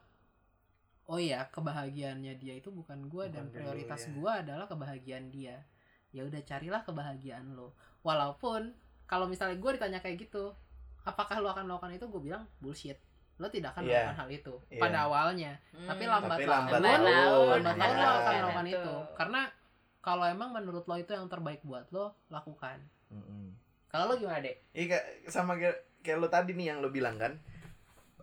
oh 1.06 1.16
ya 1.16 1.46
kebahagiaannya 1.48 2.34
dia 2.36 2.54
itu 2.54 2.68
bukan 2.68 3.06
gue 3.06 3.24
dan 3.30 3.46
prioritas 3.48 4.06
lu, 4.06 4.10
ya. 4.10 4.12
gue 4.18 4.32
adalah 4.46 4.66
kebahagiaan 4.66 5.26
dia 5.30 5.62
ya 6.10 6.22
udah 6.22 6.42
carilah 6.42 6.82
kebahagiaan 6.82 7.54
lo 7.54 7.74
walaupun 8.02 8.74
kalau 9.06 9.26
misalnya 9.26 9.54
gue 9.54 9.70
ditanya 9.72 10.00
kayak 10.00 10.18
gitu 10.20 10.50
apakah 11.02 11.38
lo 11.38 11.50
akan 11.50 11.66
melakukan 11.66 11.94
itu 11.94 12.06
gue 12.06 12.20
bilang 12.20 12.42
bullshit 12.58 12.98
lo 13.36 13.46
tidak 13.46 13.70
akan 13.72 13.84
Iya. 13.84 13.90
melakukan 14.10 14.16
hal 14.16 14.28
itu 14.32 14.54
Iya. 14.66 14.80
pada 14.80 14.98
awalnya 15.04 15.52
Hmm. 15.70 15.86
tapi 15.86 16.02
lambat 16.04 16.30
Tapi 16.32 16.44
laun 16.48 16.66
lambat 16.66 16.80
Iya. 16.80 16.90
lo 16.90 17.38
akan 17.54 17.62
Iya. 18.26 18.40
melakukan 18.40 18.66
Itu. 18.66 18.74
itu 18.74 18.94
karena 19.14 19.40
kalau 20.00 20.24
emang 20.24 20.50
menurut 20.50 20.84
lo 20.84 20.94
itu 20.96 21.12
yang 21.12 21.26
terbaik 21.26 21.60
buat 21.62 21.86
lo 21.90 22.18
lakukan 22.26 22.82
Mm-mm. 23.08 23.54
kalau 23.86 24.08
lo 24.08 24.14
gimana 24.16 24.40
dek 24.40 24.56
Iya 24.72 24.98
sama 25.26 25.54
kayak, 25.54 26.02
kayak 26.02 26.18
lo 26.18 26.26
tadi 26.26 26.50
nih 26.52 26.66
yang 26.68 26.78
lo 26.80 26.90
bilang 26.90 27.14
kan. 27.16 27.38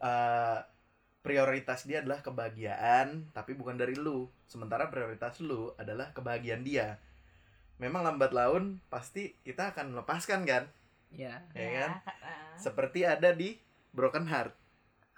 eh, 0.02 0.60
prioritas 1.24 1.88
dia 1.88 2.04
adalah 2.04 2.20
kebahagiaan, 2.20 3.32
tapi 3.32 3.56
bukan 3.56 3.80
dari 3.80 3.96
lu. 3.96 4.28
Sementara 4.46 4.92
prioritas 4.92 5.40
lu 5.40 5.72
adalah 5.80 6.12
kebahagiaan 6.12 6.68
dia. 6.68 7.00
Memang 7.80 8.04
lambat 8.04 8.36
laun 8.36 8.84
pasti 8.92 9.34
kita 9.42 9.72
akan 9.74 9.96
melepaskan 9.98 10.46
kan, 10.46 10.68
ya 11.10 11.42
ya 11.58 11.70
kan? 11.82 11.92
ah. 12.06 12.54
Seperti 12.60 13.08
ada 13.08 13.34
di 13.34 13.58
Broken 13.96 14.28
Heart. 14.30 14.54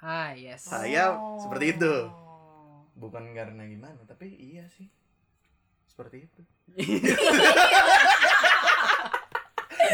ah 0.06 0.32
yes 0.38 0.70
Saya 0.70 1.18
seperti 1.42 1.76
itu. 1.76 1.94
Oh. 2.08 2.86
Bukan 2.96 3.34
karena 3.36 3.66
gimana, 3.68 4.00
tapi 4.08 4.30
iya 4.40 4.70
sih. 4.72 4.88
Seperti 5.90 6.30
itu. 6.30 6.42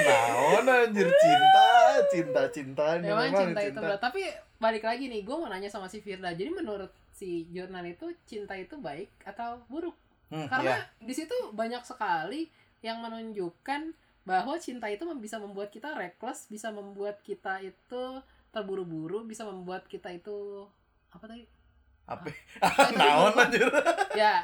Naon 0.01 0.65
anjir 0.65 1.07
cinta, 1.09 1.60
cinta, 2.11 2.41
cinta 2.51 2.85
ini 2.99 3.07
Memang 3.07 3.25
memang 3.31 3.41
cinta, 3.49 3.61
itu 3.63 3.79
berat. 3.79 3.99
Tapi 4.03 4.21
balik 4.59 4.83
lagi 4.83 5.07
nih, 5.07 5.21
gue 5.23 5.35
mau 5.35 5.47
nanya 5.47 5.71
sama 5.71 5.87
si 5.87 6.03
Firda. 6.03 6.35
Jadi 6.35 6.51
menurut 6.51 6.91
si 7.15 7.47
jurnal 7.49 7.87
itu 7.87 8.11
cinta 8.27 8.53
itu 8.59 8.75
baik 8.77 9.09
atau 9.23 9.63
buruk? 9.71 9.95
Hmm, 10.31 10.47
Karena 10.47 10.79
iya. 10.79 10.85
di 10.99 11.13
situ 11.15 11.33
banyak 11.51 11.83
sekali 11.83 12.47
yang 12.83 12.99
menunjukkan 12.99 13.95
bahwa 14.21 14.55
cinta 14.61 14.85
itu 14.87 15.03
bisa 15.17 15.41
membuat 15.41 15.73
kita 15.73 15.97
reckless, 15.97 16.45
bisa 16.47 16.69
membuat 16.69 17.19
kita 17.25 17.59
itu 17.63 18.03
terburu-buru, 18.53 19.25
bisa 19.25 19.47
membuat 19.47 19.87
kita 19.87 20.11
itu 20.13 20.67
apa 21.11 21.25
tadi? 21.25 21.45
apa? 22.11 22.27
Apa 22.65 22.91
Naon 22.91 23.31
tadi? 23.31 23.61
anjir. 23.61 23.67
Ya, 24.17 24.43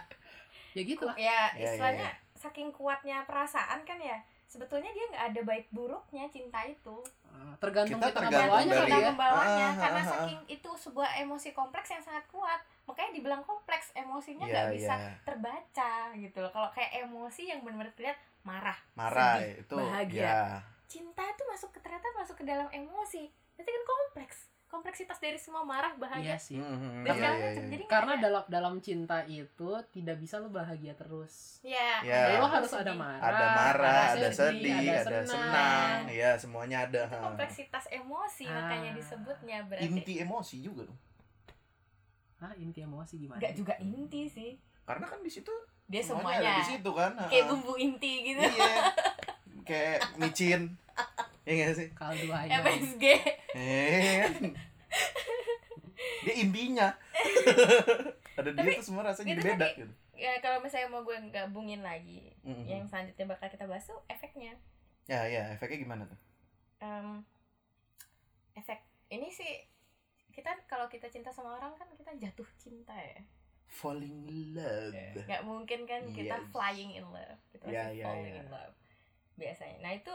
ya 0.71 0.82
gitu 0.82 1.03
lah. 1.03 1.15
ya 1.19 1.51
Ya, 1.58 1.60
ya, 1.60 1.65
istilahnya 1.73 2.10
saking 2.38 2.69
kuatnya 2.71 3.25
perasaan 3.25 3.82
kan 3.84 3.97
ya 3.97 4.17
sebetulnya 4.47 4.89
dia 4.89 5.05
nggak 5.07 5.25
ada 5.27 5.41
baik 5.43 5.65
buruknya 5.69 6.25
cinta 6.27 6.63
itu 6.63 6.97
Ah, 7.29 7.53
Tergantung 7.60 7.99
Kita 7.99 8.10
kita, 8.10 8.17
tergantung 8.17 8.41
ngebawanya 8.49 8.73
dari- 8.73 8.91
ya. 8.97 9.10
Membawanya 9.12 9.67
Ah, 9.67 9.77
karena 9.77 9.99
ah, 9.99 10.01
ah. 10.01 10.12
saking 10.15 10.39
itu 10.49 10.69
sebuah 10.73 11.10
emosi 11.19 11.49
kompleks 11.51 11.88
yang 11.88 12.01
sangat 12.01 12.25
kuat 12.27 12.57
makanya 12.83 13.12
dibilang 13.13 13.43
kompleks 13.43 13.91
emosinya 13.93 14.41
Iya, 14.41 14.53
nggak 14.55 14.67
bisa 14.73 14.93
iya. 14.95 15.12
terbaca 15.21 15.91
gitu 16.15 16.38
loh 16.39 16.49
kalau 16.49 16.69
kayak 16.71 16.91
emosi 16.99 17.43
yang 17.45 17.62
benar-benar 17.62 17.93
terlihat 17.93 18.17
marah 18.41 18.79
Marah 18.93 19.38
sedih, 19.38 19.62
itu 19.62 19.75
bahagia. 19.75 20.23
ya. 20.23 20.41
cinta 20.88 21.21
itu 21.21 21.43
masuk 21.45 21.69
ke 21.69 21.79
ternyata 21.79 22.07
masuk 22.15 22.36
ke 22.36 22.43
dalam 22.43 22.65
emosi 22.71 23.27
berarti 23.53 23.69
kan 23.69 23.83
kompleks 23.86 24.38
kompleksitas 24.67 25.15
dari 25.17 25.36
semua 25.36 25.63
marah 25.63 25.89
Iya 25.89 26.01
bahagia 26.01 26.36
sih. 26.38 26.60
Hmm, 26.60 27.01
dan 27.01 27.08
iya, 27.08 27.13
segala 27.13 27.36
iya, 27.36 27.49
iya. 27.56 27.88
Karena 27.88 28.12
ada- 28.13 28.21
dalam 28.21 28.43
dalam 28.47 28.73
cinta 28.77 29.23
itu 29.23 29.69
tidak 29.89 30.17
bisa 30.17 30.38
lo 30.38 30.49
bahagia 30.49 30.91
terus. 30.93 31.60
ya, 31.62 31.99
Ya. 32.01 32.27
ada 32.30 32.36
lo 32.38 32.47
harus 32.47 32.67
sedih. 32.67 32.84
ada 32.84 32.93
marah, 32.93 33.23
ada 33.23 33.45
marah, 33.49 34.06
ada 34.12 34.30
sedih, 34.30 34.75
sedih, 34.75 34.91
ada 34.97 35.19
senang, 35.23 35.99
ya 36.10 36.32
semuanya 36.36 36.77
ada. 36.84 37.03
itu 37.06 37.17
kompleksitas 37.17 37.86
emosi 37.89 38.43
Ah. 38.45 38.53
makanya 38.58 38.91
disebutnya 38.93 39.58
berarti 39.63 39.88
Inti 39.88 40.13
emosi 40.19 40.56
juga 40.60 40.82
dong. 40.84 40.99
Hah, 42.38 42.53
inti 42.53 42.80
emosi 42.80 43.13
gimana? 43.17 43.39
nggak 43.39 43.53
juga 43.56 43.73
inti 43.80 44.27
sih 44.27 44.51
Karena 44.84 45.03
kan 45.03 45.19
di 45.19 45.27
situ 45.27 45.49
dia 45.86 45.99
semuanya, 45.99 46.38
semuanya 46.38 46.49
ada 46.49 46.60
di 46.60 46.65
situ 46.69 46.89
kan. 46.91 47.12
kayak 47.25 47.45
bumbu 47.45 47.73
inti 47.75 48.13
gitu 48.25 48.39
Iya. 48.39 48.75
Kayak 49.63 49.99
micin. 50.15 50.62
Iya 51.47 51.53
nggak 51.63 51.73
sih? 51.73 51.88
Kaldu 51.93 52.27
ayam. 52.36 52.60
MSG 52.60 53.03
Eh. 53.55 54.27
Dia 56.21 56.33
intinya. 56.36 56.88
ada 58.38 58.49
dia 58.51 58.69
tuh 58.75 58.86
semua 58.86 59.01
rasanya 59.01 59.33
jadi 59.33 59.41
beda 59.41 59.57
tadi- 59.57 59.77
gitu. 59.79 59.93
ya 60.13 60.33
kalau 60.38 60.60
misalnya 60.60 60.88
mau 60.88 61.01
gue 61.01 61.17
gabungin 61.27 61.81
lagi 61.81 62.29
Mhm. 62.43 62.65
yang 62.65 62.83
selanjutnya 62.86 63.25
bakal 63.27 63.47
kita 63.47 63.65
bahas 63.65 63.81
tuh 63.83 63.97
efeknya 64.07 64.53
Ya, 65.05 65.25
ya, 65.25 65.49
efeknya 65.51 65.77
gimana 65.79 66.03
tuh? 66.03 66.19
Em, 66.79 67.25
efek 68.53 68.77
ini 69.07 69.31
sih 69.31 69.49
kita 70.31 70.53
kalau 70.65 70.86
kita 70.86 71.07
cinta 71.07 71.29
sama 71.29 71.55
orang 71.55 71.73
kan 71.73 71.89
kita 71.91 72.13
jatuh 72.15 72.45
cinta 72.55 72.93
ya 72.93 73.25
Falling 73.67 74.21
in 74.23 74.53
love. 74.53 74.93
nggak 75.19 75.41
mungkin 75.43 75.79
kan 75.83 76.01
kita 76.12 76.36
Yes. 76.36 76.49
flying 76.49 76.91
in 76.93 77.05
love 77.05 77.41
kita 77.49 77.63
Ya, 77.65 77.89
masih 77.89 77.95
ya, 77.95 78.05
falling 78.05 78.27
ya. 78.27 78.38
in 78.38 78.47
love 78.47 78.75
biasanya 79.36 79.77
nah 79.79 79.91
itu 79.91 80.13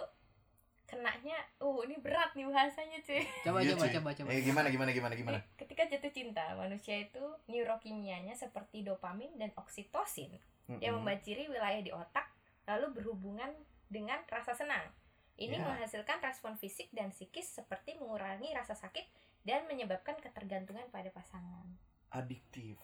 kenanya 0.93 1.33
uh 1.59 1.81
ini 1.83 1.97
berat 1.97 2.37
nih 2.37 2.45
bahasanya 2.45 3.01
cuy 3.01 3.25
Coba 3.41 3.59
Iya, 3.59 3.73
coba 3.73 3.85
cuy. 3.87 3.95
coba 3.97 4.11
coba. 4.13 4.29
Eh 4.29 4.41
gimana 4.43 4.69
gimana 4.69 4.91
gimana 4.91 5.15
gimana? 5.15 5.39
ketika 5.57 5.89
jatuh 5.89 6.13
cinta 6.13 6.45
manusia 6.53 7.01
itu 7.01 7.25
neurokimianya 7.47 8.35
seperti 8.35 8.85
dopamin 8.85 9.33
dan 9.35 9.49
oksitosin 9.55 10.37
yang 10.75 10.93
Mm-mm. 10.93 11.03
membaciri 11.03 11.49
wilayah 11.49 11.81
di 11.81 11.89
otak 11.89 12.29
lalu 12.65 12.93
berhubungan 12.95 13.49
dengan 13.89 14.21
rasa 14.29 14.53
senang 14.53 14.85
Ini 15.33 15.57
Ya. 15.57 15.65
menghasilkan 15.65 16.21
respon 16.21 16.55
fisik 16.55 16.93
dan 16.93 17.09
psikis 17.09 17.49
seperti 17.51 17.97
mengurangi 17.97 18.53
rasa 18.53 18.77
sakit 18.77 19.09
dan 19.43 19.65
menyebabkan 19.65 20.15
ketergantungan 20.17 20.85
pada 20.89 21.09
pasangan. 21.09 21.65
Adiktif. 22.11 22.77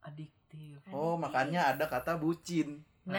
adiktif 0.00 0.80
Oh, 0.88 1.14
Adiktif. 1.14 1.20
makanya 1.20 1.60
ada 1.68 1.86
kata 1.86 2.16
bucin. 2.16 2.80
Nah, 3.02 3.16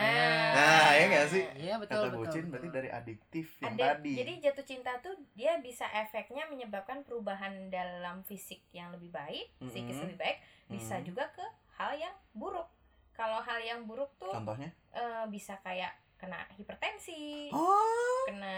Nah, 0.53 0.89
ya 0.93 1.03
nggak 1.07 1.27
sih? 1.27 1.43
iya 1.57 1.75
betul 1.75 1.97
Kata 1.97 2.07
betul, 2.07 2.19
bucin 2.21 2.33
betul. 2.39 2.51
berarti 2.51 2.69
dari 2.69 2.89
adiktif 2.89 3.47
yang 3.59 3.73
Ada- 3.73 3.97
tadi. 3.97 4.13
Jadi 4.13 4.33
jatuh 4.39 4.63
cinta 4.63 4.91
tuh 4.99 5.13
dia 5.33 5.57
bisa 5.57 5.89
efeknya 5.91 6.45
menyebabkan 6.45 7.01
perubahan 7.01 7.51
dalam 7.67 8.21
fisik 8.21 8.61
yang 8.71 8.91
lebih 8.91 9.09
baik, 9.09 9.49
psikis 9.59 9.97
Mhm. 9.97 10.03
lebih 10.05 10.17
baik, 10.19 10.37
bisa 10.67 10.95
Mhm. 10.95 11.03
juga 11.03 11.25
ke 11.29 11.45
hal 11.75 11.97
yang 11.97 12.13
buruk. 12.31 12.69
Kalau 13.11 13.39
hal 13.39 13.59
yang 13.59 13.83
buruk 13.83 14.13
tuh 14.15 14.29
Contohnya? 14.29 14.69
eh, 14.91 15.25
bisa 15.27 15.57
kayak 15.57 15.91
kena 16.15 16.45
hipertensi, 16.53 17.49
Oh. 17.49 18.21
kena 18.27 18.53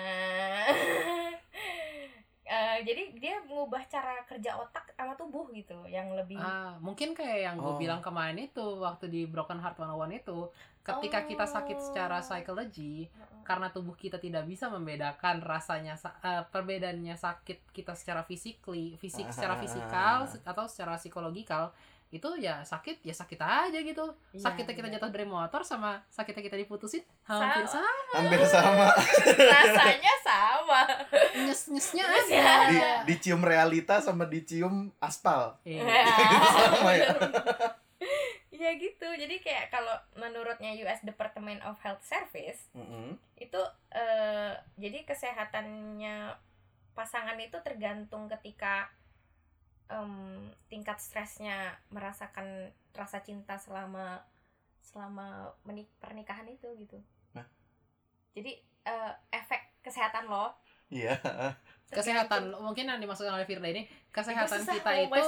Eh, 2.46 2.84
jadi 2.84 3.04
dia 3.16 3.36
mengubah 3.42 3.80
cara 3.86 4.20
kerja 4.24 4.56
otak 4.58 4.92
sama 4.94 5.16
tubuh 5.16 5.48
gitu 5.50 5.80
yang 5.86 6.12
lebih 6.12 6.36
Ah, 6.36 6.76
mungkin 6.78 7.12
kayak 7.12 7.40
yang 7.42 7.56
gue 7.56 7.66
Oh. 7.66 7.80
bilang 7.80 8.00
kemarin 8.00 8.36
itu 8.38 8.60
waktu 8.78 9.08
di 9.08 9.24
Broken 9.24 9.58
Heart 9.58 9.80
101 9.80 10.12
itu 10.14 10.52
ketika 10.82 11.24
kita 11.24 11.46
sakit 11.46 11.80
secara 11.82 12.20
Oh. 12.20 12.22
psychology 12.22 13.08
Heeh. 13.08 13.42
karena 13.44 13.68
tubuh 13.70 13.96
kita 13.96 14.18
tidak 14.18 14.44
bisa 14.44 14.68
membedakan 14.68 15.40
rasanya 15.40 15.96
sa- 15.96 16.20
eh, 16.20 16.44
perbedaannya 16.46 17.16
sakit 17.16 17.72
kita 17.72 17.94
secara 17.94 18.22
physically 18.22 18.96
fisik 18.98 19.24
secara 19.30 19.56
fisikal 19.56 20.28
se- 20.28 20.44
atau 20.44 20.68
secara 20.68 20.96
psikologikal 20.96 21.72
itu 22.14 22.30
ya 22.38 22.62
sakit 22.62 23.02
ya 23.02 23.10
sakit 23.10 23.42
aja 23.42 23.80
gitu 23.82 24.06
Iya, 24.30 24.46
sakitnya 24.46 24.74
kita 24.78 24.88
iya. 24.88 24.96
jatuh 25.02 25.10
dari 25.10 25.26
motor 25.26 25.66
sama 25.66 25.98
sakitnya 26.14 26.46
kita 26.46 26.58
diputusin 26.62 27.02
hampir 27.26 27.66
Sama. 27.66 27.82
sama 27.82 28.14
Hampir 28.14 28.42
sama. 28.46 28.88
rasanya 29.58 30.14
sama 30.22 30.82
nyes 31.42 31.62
nyesnya 31.74 32.04
Nyes 32.06 32.28
aja 32.30 32.38
ya. 32.38 32.54
Di, 32.70 32.78
dicium 33.18 33.42
realita 33.42 33.98
sama 33.98 34.30
dicium 34.30 34.94
aspal. 35.02 35.58
Iya. 35.66 35.82
Sama 36.54 36.92
ya? 36.94 37.10
ya 38.54 38.70
gitu 38.78 39.10
jadi 39.18 39.36
kayak 39.42 39.74
kalau 39.74 39.98
menurutnya 40.16 40.72
US 40.86 41.02
Department 41.02 41.60
of 41.66 41.76
Health 41.82 42.06
Service 42.06 42.70
Mm-mm. 42.78 43.18
itu 43.36 43.62
eh, 43.92 44.54
jadi 44.78 45.04
kesehatannya 45.04 46.38
pasangan 46.94 47.36
itu 47.42 47.58
tergantung 47.66 48.30
ketika 48.30 48.88
em, 49.88 50.14
tingkat 50.68 50.98
stresnya 50.98 51.72
merasakan 51.90 52.46
rasa 52.92 53.20
cinta 53.20 53.56
selama 53.56 54.22
selama 54.80 55.52
menik 55.64 55.90
pernikahan 55.98 56.46
itu 56.46 56.68
gitu 56.78 57.00
Nah. 57.32 57.48
jadi 58.32 58.52
eh, 58.84 59.12
efek 59.32 59.82
kesehatan 59.82 60.28
lo 60.28 60.54
Iya. 60.88 61.18
kesehatan 61.90 62.54
mungkin 62.58 62.86
yang 62.86 62.98
dimaksudkan 62.98 63.34
oleh 63.34 63.46
Firda 63.46 63.66
ini 63.66 63.86
kesehatan 64.10 64.62
kita 64.62 64.92
itu 64.98 65.22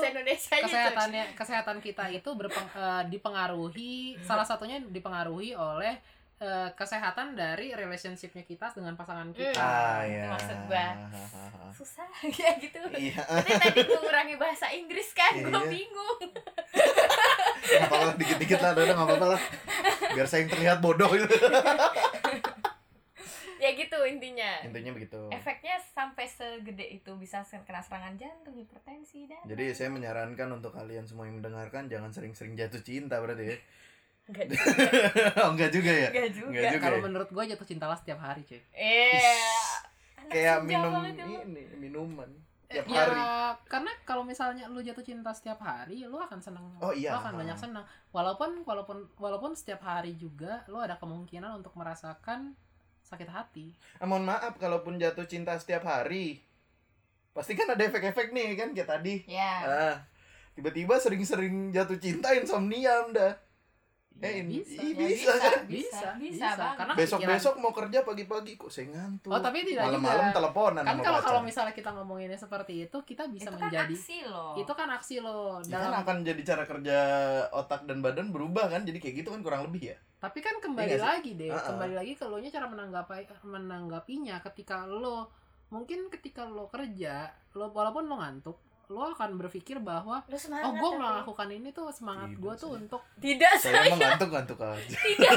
kesehatannya 0.62 1.24
kesehatan 1.34 1.78
kita 1.78 2.06
itu 2.10 2.30
berpeng, 2.34 2.66
eh, 2.74 3.04
dipengaruhi 3.10 4.18
salah 4.22 4.46
satunya 4.46 4.82
dipengaruhi 4.82 5.54
oleh 5.54 5.98
eh, 6.38 6.70
kesehatan 6.72 7.34
dari 7.34 7.72
relationshipnya 7.72 8.44
kita 8.44 8.72
dengan 8.72 8.94
pasangan 8.94 9.30
kita. 9.30 9.56
Ah, 9.56 10.04
itu 10.04 10.18
ya. 10.18 10.28
maksud 10.30 10.58
gua. 10.66 10.88
susah 11.78 12.08
ya 12.40 12.56
gitu 12.56 12.80
Iya. 12.90 13.20
Tapi 13.20 13.52
tadi 13.54 13.80
mengurangi 13.86 14.36
bahasa 14.36 14.68
Inggris 14.70 15.12
kan 15.12 15.34
gue 15.34 15.48
Iya. 15.48 15.64
bingung 15.66 16.20
Nggak 17.66 17.84
apa-apa 17.84 18.12
dikit-dikit 18.16 18.60
lah, 18.60 18.72
udah 18.74 18.86
nggak 18.88 19.08
apa-apa 19.08 19.28
lah. 19.30 19.42
Biar 20.12 20.26
saya 20.26 20.40
yang 20.42 20.52
terlihat 20.52 20.78
bodoh 20.80 21.10
gitu. 21.10 21.28
ya 23.58 23.74
gitu 23.74 23.98
intinya 24.06 24.62
Intinya 24.62 24.92
begitu. 24.94 25.18
efeknya 25.32 25.74
sampai 25.90 26.28
segede 26.28 26.86
itu 26.92 27.12
bisa 27.16 27.42
kena 27.42 27.82
serangan 27.82 28.14
jantung 28.14 28.54
hipertensi 28.54 29.26
dan 29.26 29.42
Jadi 29.44 29.74
saya 29.74 29.90
menyarankan 29.90 30.48
untuk 30.54 30.70
kalian 30.72 31.04
semua 31.04 31.26
yang 31.26 31.40
mendengarkan 31.40 31.88
jangan 31.88 32.12
sering-sering 32.12 32.54
jatuh 32.54 32.80
cinta 32.80 33.18
berarti 33.18 33.46
ya. 33.48 33.58
Enggak 34.26 34.46
juga 34.48 34.66
oh, 35.42 35.50
enggak 35.54 35.70
juga 35.70 35.92
ya? 35.92 36.10
enggak 36.10 36.30
juga 36.32 36.50
Enggak 36.50 36.72
juga. 36.72 36.84
Kalau 36.84 36.98
ya? 36.98 37.04
menurut 37.04 37.30
gue 37.30 37.44
jatuh 37.48 37.68
cintalah 37.68 37.98
setiap 37.98 38.20
hari, 38.20 38.42
cuy. 38.42 38.62
eh 38.72 39.22
Kayak 40.26 40.66
minum 40.66 40.90
emang. 40.90 41.46
ini, 41.46 41.64
minuman 41.78 42.30
tiap 42.66 42.90
ya, 42.90 42.98
hari. 42.98 43.14
karena 43.70 43.92
kalau 44.04 44.26
misalnya 44.26 44.66
lu 44.66 44.82
jatuh 44.82 45.06
cinta 45.06 45.30
setiap 45.32 45.62
hari, 45.62 46.02
lu 46.02 46.18
akan 46.18 46.42
senang. 46.42 46.66
Oh, 46.82 46.90
iya. 46.90 47.14
Lu 47.14 47.22
akan 47.22 47.38
banyak 47.38 47.54
senang. 47.56 47.86
Walaupun 48.10 48.66
walaupun 48.66 49.06
walaupun 49.16 49.54
setiap 49.54 49.86
hari 49.86 50.18
juga 50.18 50.66
lu 50.66 50.82
ada 50.82 50.98
kemungkinan 50.98 51.54
untuk 51.56 51.78
merasakan 51.78 52.58
sakit 53.06 53.30
hati. 53.30 53.70
Ah, 54.02 54.10
mohon 54.10 54.26
maaf 54.26 54.58
kalaupun 54.58 54.98
jatuh 54.98 55.30
cinta 55.30 55.54
setiap 55.56 55.86
hari. 55.86 56.42
Pasti 57.32 57.54
kan 57.54 57.70
ada 57.70 57.86
efek-efek 57.86 58.34
nih 58.34 58.58
kan 58.58 58.74
kayak 58.74 58.90
tadi. 58.90 59.16
ya 59.30 59.54
Ah, 59.62 59.96
tiba-tiba 60.58 60.98
sering-sering 60.98 61.70
jatuh 61.70 62.02
cinta 62.02 62.34
insomnia 62.34 63.06
udah. 63.06 63.38
Ya, 64.16 64.26
Eh, 64.26 64.34
ini- 64.42 64.64
bisa. 64.64 64.80
ih, 64.80 64.90
Ya, 64.90 64.96
bisa 64.98 65.32
kan? 65.36 65.60
bisa 65.66 65.68
Bisa, 65.68 66.08
bisa, 66.16 66.16
bisa. 66.16 66.48
banget 66.56 66.78
Karena 66.78 66.94
Besok-besok 66.96 67.54
mau 67.58 67.72
kerja 67.72 68.00
pagi-pagi 68.02 68.54
kok 68.56 68.70
saya 68.70 68.88
ngantuk. 68.90 69.28
Oh, 69.28 69.40
tapi 69.40 69.58
tidak 69.62 69.84
Malam-malam 69.86 70.26
juga. 70.26 70.36
teleponan 70.36 70.84
kan 70.84 70.98
kalau 71.02 71.20
kalau 71.22 71.42
misalnya 71.42 71.74
kita 71.74 71.90
ngomonginnya 71.92 72.36
seperti 72.38 72.74
itu, 72.82 72.98
kita 73.04 73.28
bisa 73.28 73.44
itu 73.46 73.52
kan 73.54 73.68
menjadi 73.68 73.92
aksi 73.92 74.18
loh 74.26 74.54
itu 74.56 74.72
kan 74.72 74.88
aksi 74.90 75.16
lo 75.20 75.60
Ya 75.62 75.76
kan 75.78 75.84
dalam 75.84 76.00
akan 76.02 76.18
jadi 76.24 76.42
cara 76.46 76.64
kerja 76.64 76.98
otak 77.52 77.84
dan 77.84 78.00
badan 78.00 78.28
berubah 78.30 78.66
kan 78.68 78.82
jadi 78.82 78.96
kayak 78.96 79.16
gitu 79.20 79.30
kan 79.30 79.42
kurang 79.42 79.62
lebih 79.64 79.92
ya 79.92 79.98
tapi 80.18 80.40
kan 80.40 80.58
kembali 80.58 80.86
Iya 80.86 80.96
nggak 80.96 81.04
sih? 81.04 81.12
lagi 81.12 81.32
deh 81.36 81.50
Uh-uh. 81.52 81.68
kembali 81.68 81.94
lagi 81.94 82.14
ke 82.14 82.24
lo 82.24 82.38
nya 82.38 82.50
cara 82.50 82.66
menanggapi 82.66 83.14
menanggapinya 83.46 84.40
ketika 84.42 84.86
lo 84.86 85.28
mungkin 85.68 86.08
ketika 86.08 86.46
lo 86.46 86.66
kerja 86.68 87.28
lo 87.52 87.68
walaupun 87.70 88.06
lo 88.06 88.16
ngantuk 88.16 88.58
lo 88.88 89.10
akan 89.10 89.36
berpikir 89.36 89.78
bahwa 89.78 90.22
oh 90.22 90.72
gue 90.72 90.90
tapi- 90.90 90.96
melakukan 90.96 91.50
ini 91.50 91.70
tuh 91.70 91.90
semangat 91.90 92.30
Tidak 92.30 92.40
gue 92.40 92.54
tuh 92.56 92.70
untuk 92.76 93.02
tidak 93.18 93.54
saya 93.56 93.74
saya. 93.76 93.88
emang 93.88 94.00
ngantuk-ngantuk 94.00 94.60
aja 94.60 94.98
tidak. 95.06 95.32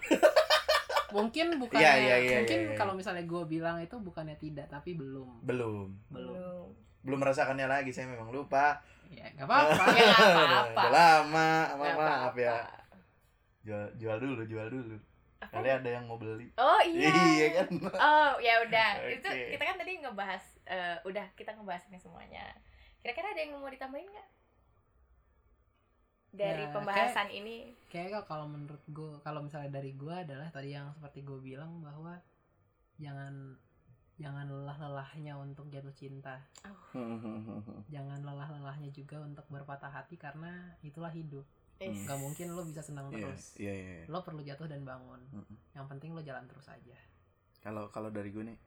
Mungkin 1.10 1.58
bukannya 1.58 1.82
Iya, 1.82 1.94
iya, 1.96 2.16
iya, 2.16 2.36
mungkin 2.38 2.58
iya, 2.60 2.70
iya. 2.70 2.78
kalau 2.78 2.94
misalnya 2.94 3.26
gue 3.26 3.42
bilang 3.44 3.76
itu 3.76 3.98
bukannya 3.98 4.36
tidak 4.36 4.70
tapi 4.70 4.94
belum. 4.94 5.42
Belum. 5.42 5.90
Belum. 6.06 6.70
Belum. 7.02 7.18
Merasakannya 7.18 7.66
lagi 7.66 7.90
saya 7.90 8.06
memang 8.06 8.30
lupa. 8.30 8.78
Ya 9.10 9.26
nggak 9.34 9.42
apa-apa. 9.42 9.84
Ya 9.98 10.06
nggak 10.06 10.46
apa-apa. 10.46 10.82
udah 10.86 10.90
lama 10.94 11.50
maaf 11.98 12.34
ya. 12.34 12.62
jual 13.60 13.84
jual 13.98 14.16
dulu 14.16 14.42
jual 14.46 14.66
dulu. 14.66 14.94
Apa? 14.94 15.09
Kali 15.42 15.68
ada 15.70 15.88
yang 15.88 16.04
mau 16.04 16.16
beli? 16.16 16.52
Oh 16.54 16.80
iya. 16.82 17.08
Iya 17.08 17.48
kan? 17.56 17.68
Oh 17.90 18.32
ya 18.38 18.60
udah. 18.60 18.90
Itu 19.08 19.24
Oke. 19.24 19.56
kita 19.56 19.62
kan 19.64 19.76
tadi 19.76 19.92
ngebahas 19.98 20.44
eh, 20.64 20.96
udah 21.02 21.24
kita 21.32 21.56
ngebahasnya 21.56 21.96
semuanya. 21.96 22.44
Kira-kira 23.00 23.32
ada 23.32 23.40
yang 23.40 23.56
mau 23.56 23.64
ditambahin 23.66 24.04
nggak? 24.06 24.28
Dari 26.30 26.62
Ya, 26.62 26.70
pembahasan 26.70 27.28
ini? 27.28 27.74
kayak 27.88 28.22
kalau 28.22 28.46
menurut 28.46 28.84
gue 28.86 29.18
kalau 29.20 29.42
misalnya 29.42 29.74
dari 29.74 29.92
gue 29.92 30.14
adalah 30.14 30.46
tadi 30.48 30.70
yang 30.70 30.92
seperti 30.92 31.26
gue 31.26 31.40
bilang 31.40 31.82
bahwa 31.82 32.14
jangan 32.96 33.58
jangan 34.14 34.46
lelah-lelahnya 34.46 35.34
untuk 35.34 35.66
jatuh 35.66 35.96
cinta. 35.96 36.36
Jangan 37.88 38.20
lelah-lelahnya 38.20 38.92
juga 38.92 39.16
untuk 39.18 39.48
berpatah 39.48 39.88
hati 39.88 40.14
karena 40.14 40.76
itulah 40.84 41.08
hidup 41.08 41.48
Eh, 41.80 41.88
nggak 41.88 42.20
mungkin 42.20 42.52
lo 42.52 42.60
bisa 42.68 42.84
senang 42.84 43.08
iya 43.08 43.24
terus. 43.24 43.56
iya 43.56 43.72
iya 43.72 44.04
lo 44.04 44.20
perlu 44.20 44.44
jatuh 44.44 44.68
dan 44.68 44.84
bangun. 44.84 45.16
Mm-mm. 45.32 45.56
yang 45.72 45.88
penting 45.88 46.12
lo 46.12 46.20
jalan 46.20 46.44
terus 46.44 46.68
aja. 46.68 46.92
Kalau 47.64 47.88
kalau 47.88 48.12
dari 48.12 48.28
gue 48.28 48.44
nih 48.44 48.58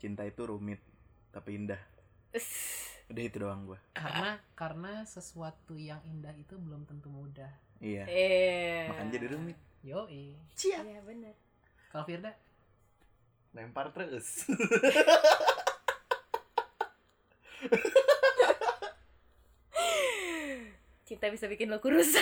cinta 0.00 0.24
itu 0.24 0.40
rumit 0.48 0.80
tapi 1.28 1.60
indah. 1.60 1.76
Udah 3.12 3.22
itu 3.28 3.36
doang 3.36 3.68
gue. 3.68 3.76
Karena 3.92 4.40
karena 4.56 4.92
sesuatu 5.04 5.76
yang 5.76 6.00
indah 6.08 6.32
itu 6.32 6.56
belum 6.56 6.88
tentu 6.88 7.12
mudah. 7.12 7.52
Iya. 7.84 8.08
Eh. 8.08 8.88
makanya 8.88 9.20
jadi 9.20 9.26
rumit. 9.36 9.60
Yoi. 9.84 10.32
Iya 10.56 11.04
benar. 11.04 11.36
kalau 11.92 12.08
Firda? 12.08 12.32
Lempar 13.52 13.92
terus 13.92 14.42
Cinta 21.04 21.28
bisa 21.28 21.44
bikin 21.46 21.68
lo 21.68 21.78
kurus. 21.78 22.16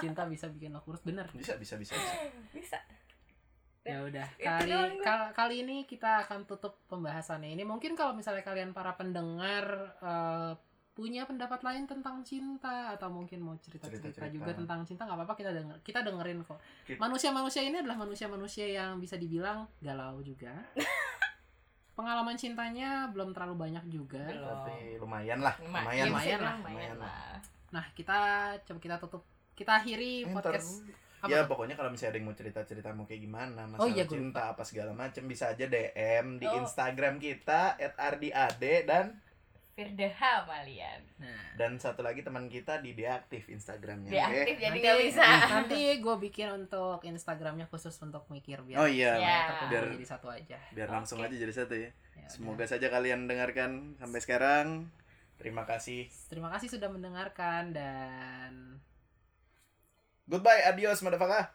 cinta 0.00 0.24
bisa 0.24 0.48
bikin 0.48 0.72
lo 0.72 0.80
kurus 0.80 1.04
bener 1.04 1.28
bisa 1.32 1.60
bisa 1.60 1.76
bisa, 1.76 1.92
bisa. 1.92 2.14
bisa. 2.56 2.78
ya 3.80 4.00
udah 4.00 4.28
kali 4.36 4.72
kal- 5.00 5.32
kali 5.32 5.54
ini 5.60 5.84
kita 5.84 6.24
akan 6.24 6.44
tutup 6.44 6.76
pembahasannya 6.86 7.52
ini 7.52 7.64
mungkin 7.64 7.96
kalau 7.96 8.12
misalnya 8.12 8.40
kalian 8.40 8.72
para 8.72 8.92
pendengar 8.92 9.64
eh, 10.00 10.52
punya 10.92 11.24
pendapat 11.24 11.64
lain 11.64 11.88
tentang 11.88 12.20
cinta 12.20 12.92
atau 12.92 13.08
mungkin 13.08 13.40
mau 13.40 13.56
cerita 13.56 13.88
cerita 13.88 14.08
Cerita-cerita. 14.12 14.36
juga 14.36 14.52
tentang 14.52 14.84
cinta 14.84 15.08
nggak 15.08 15.16
apa-apa 15.16 15.34
kita 15.36 15.50
denger 15.52 15.76
kita 15.80 16.00
dengerin 16.00 16.44
kok 16.44 16.60
manusia 16.96 17.32
manusia 17.32 17.60
ini 17.64 17.76
adalah 17.80 17.96
manusia 17.96 18.26
manusia 18.28 18.66
yang 18.68 19.00
bisa 19.00 19.16
dibilang 19.16 19.64
galau 19.80 20.20
juga 20.20 20.52
pengalaman 22.00 22.32
cintanya 22.34 22.88
belum 23.06 23.30
terlalu 23.30 23.60
banyak 23.60 23.84
juga. 23.86 24.24
Tapi 24.24 24.96
lumayan 24.96 25.38
lah 25.38 25.52
Lumayan, 25.60 26.08
lumayan, 26.08 26.08
lumayan 26.08 26.38
lah. 26.38 26.40
Lah, 26.40 26.56
lumayan 26.56 26.74
lumayan 26.90 26.96
lah. 26.98 27.36
nah 27.70 27.84
kita 27.92 28.16
coba 28.64 28.78
kita 28.80 28.96
tutup. 28.98 29.22
Kita 29.52 29.76
akhiri 29.76 30.24
Eh, 30.24 30.32
ntar. 30.32 30.40
podcast 30.40 30.88
Apa? 31.20 31.28
Ya 31.28 31.44
tuh? 31.44 31.52
pokoknya 31.52 31.76
kalau 31.76 31.92
misalnya 31.92 32.10
ada 32.10 32.18
yang 32.18 32.26
mau 32.26 32.34
cerita-cerita 32.34 32.88
mau 32.90 33.04
kayak 33.04 33.20
gimana 33.20 33.68
masalah 33.68 33.84
Oh 33.84 33.92
iya, 33.92 34.08
cinta 34.08 34.42
apa 34.48 34.64
segala 34.64 34.96
macam 34.96 35.20
bisa 35.24 35.52
aja 35.52 35.64
DM 35.64 36.40
di 36.40 36.48
Oh. 36.48 36.56
Instagram 36.58 37.20
kita 37.20 37.76
@ardad 37.76 38.56
dan 38.88 39.20
Firdaha 39.72 40.44
Malian 40.44 41.00
Nah, 41.16 41.54
dan 41.54 41.76
satu 41.76 42.00
lagi 42.00 42.20
teman 42.20 42.46
kita 42.46 42.78
di 42.78 42.92
deaktif 42.92 43.46
Instagramnya. 43.46 44.08
dia 44.08 44.24
oke? 44.24 44.36
aktif 44.40 44.56
jadi 44.58 44.78
nggak 44.78 44.98
bisa 45.02 45.24
nanti 45.54 45.80
gue 45.96 46.16
bikin 46.20 46.48
untuk 46.54 47.00
Instagramnya 47.02 47.66
khusus 47.66 47.92
untuk 47.98 48.24
mikir 48.28 48.60
biar 48.60 48.76
Oh 48.76 48.88
iya, 48.88 49.16
Ya. 49.16 49.40
biar 49.66 49.84
jadi 49.90 50.06
satu 50.06 50.26
aja. 50.26 50.58
biar 50.70 50.88
langsung 50.88 51.18
Oke. 51.18 51.28
aja 51.28 51.36
jadi 51.38 51.54
satu 51.54 51.74
ya. 51.74 51.90
Ya, 52.14 52.26
Semoga 52.26 52.64
saja 52.64 52.86
kalian 52.86 53.24
dengarkan 53.24 53.96
sampai 53.96 54.18
sekarang. 54.18 54.66
Terima 55.36 55.64
kasih. 55.64 56.12
Terima 56.26 56.48
kasih 56.48 56.68
sudah 56.68 56.86
mendengarkan 56.86 57.72
dan 57.72 58.76
Goodbye, 60.24 60.62
adios, 60.62 61.00
motherfucker. 61.00 61.50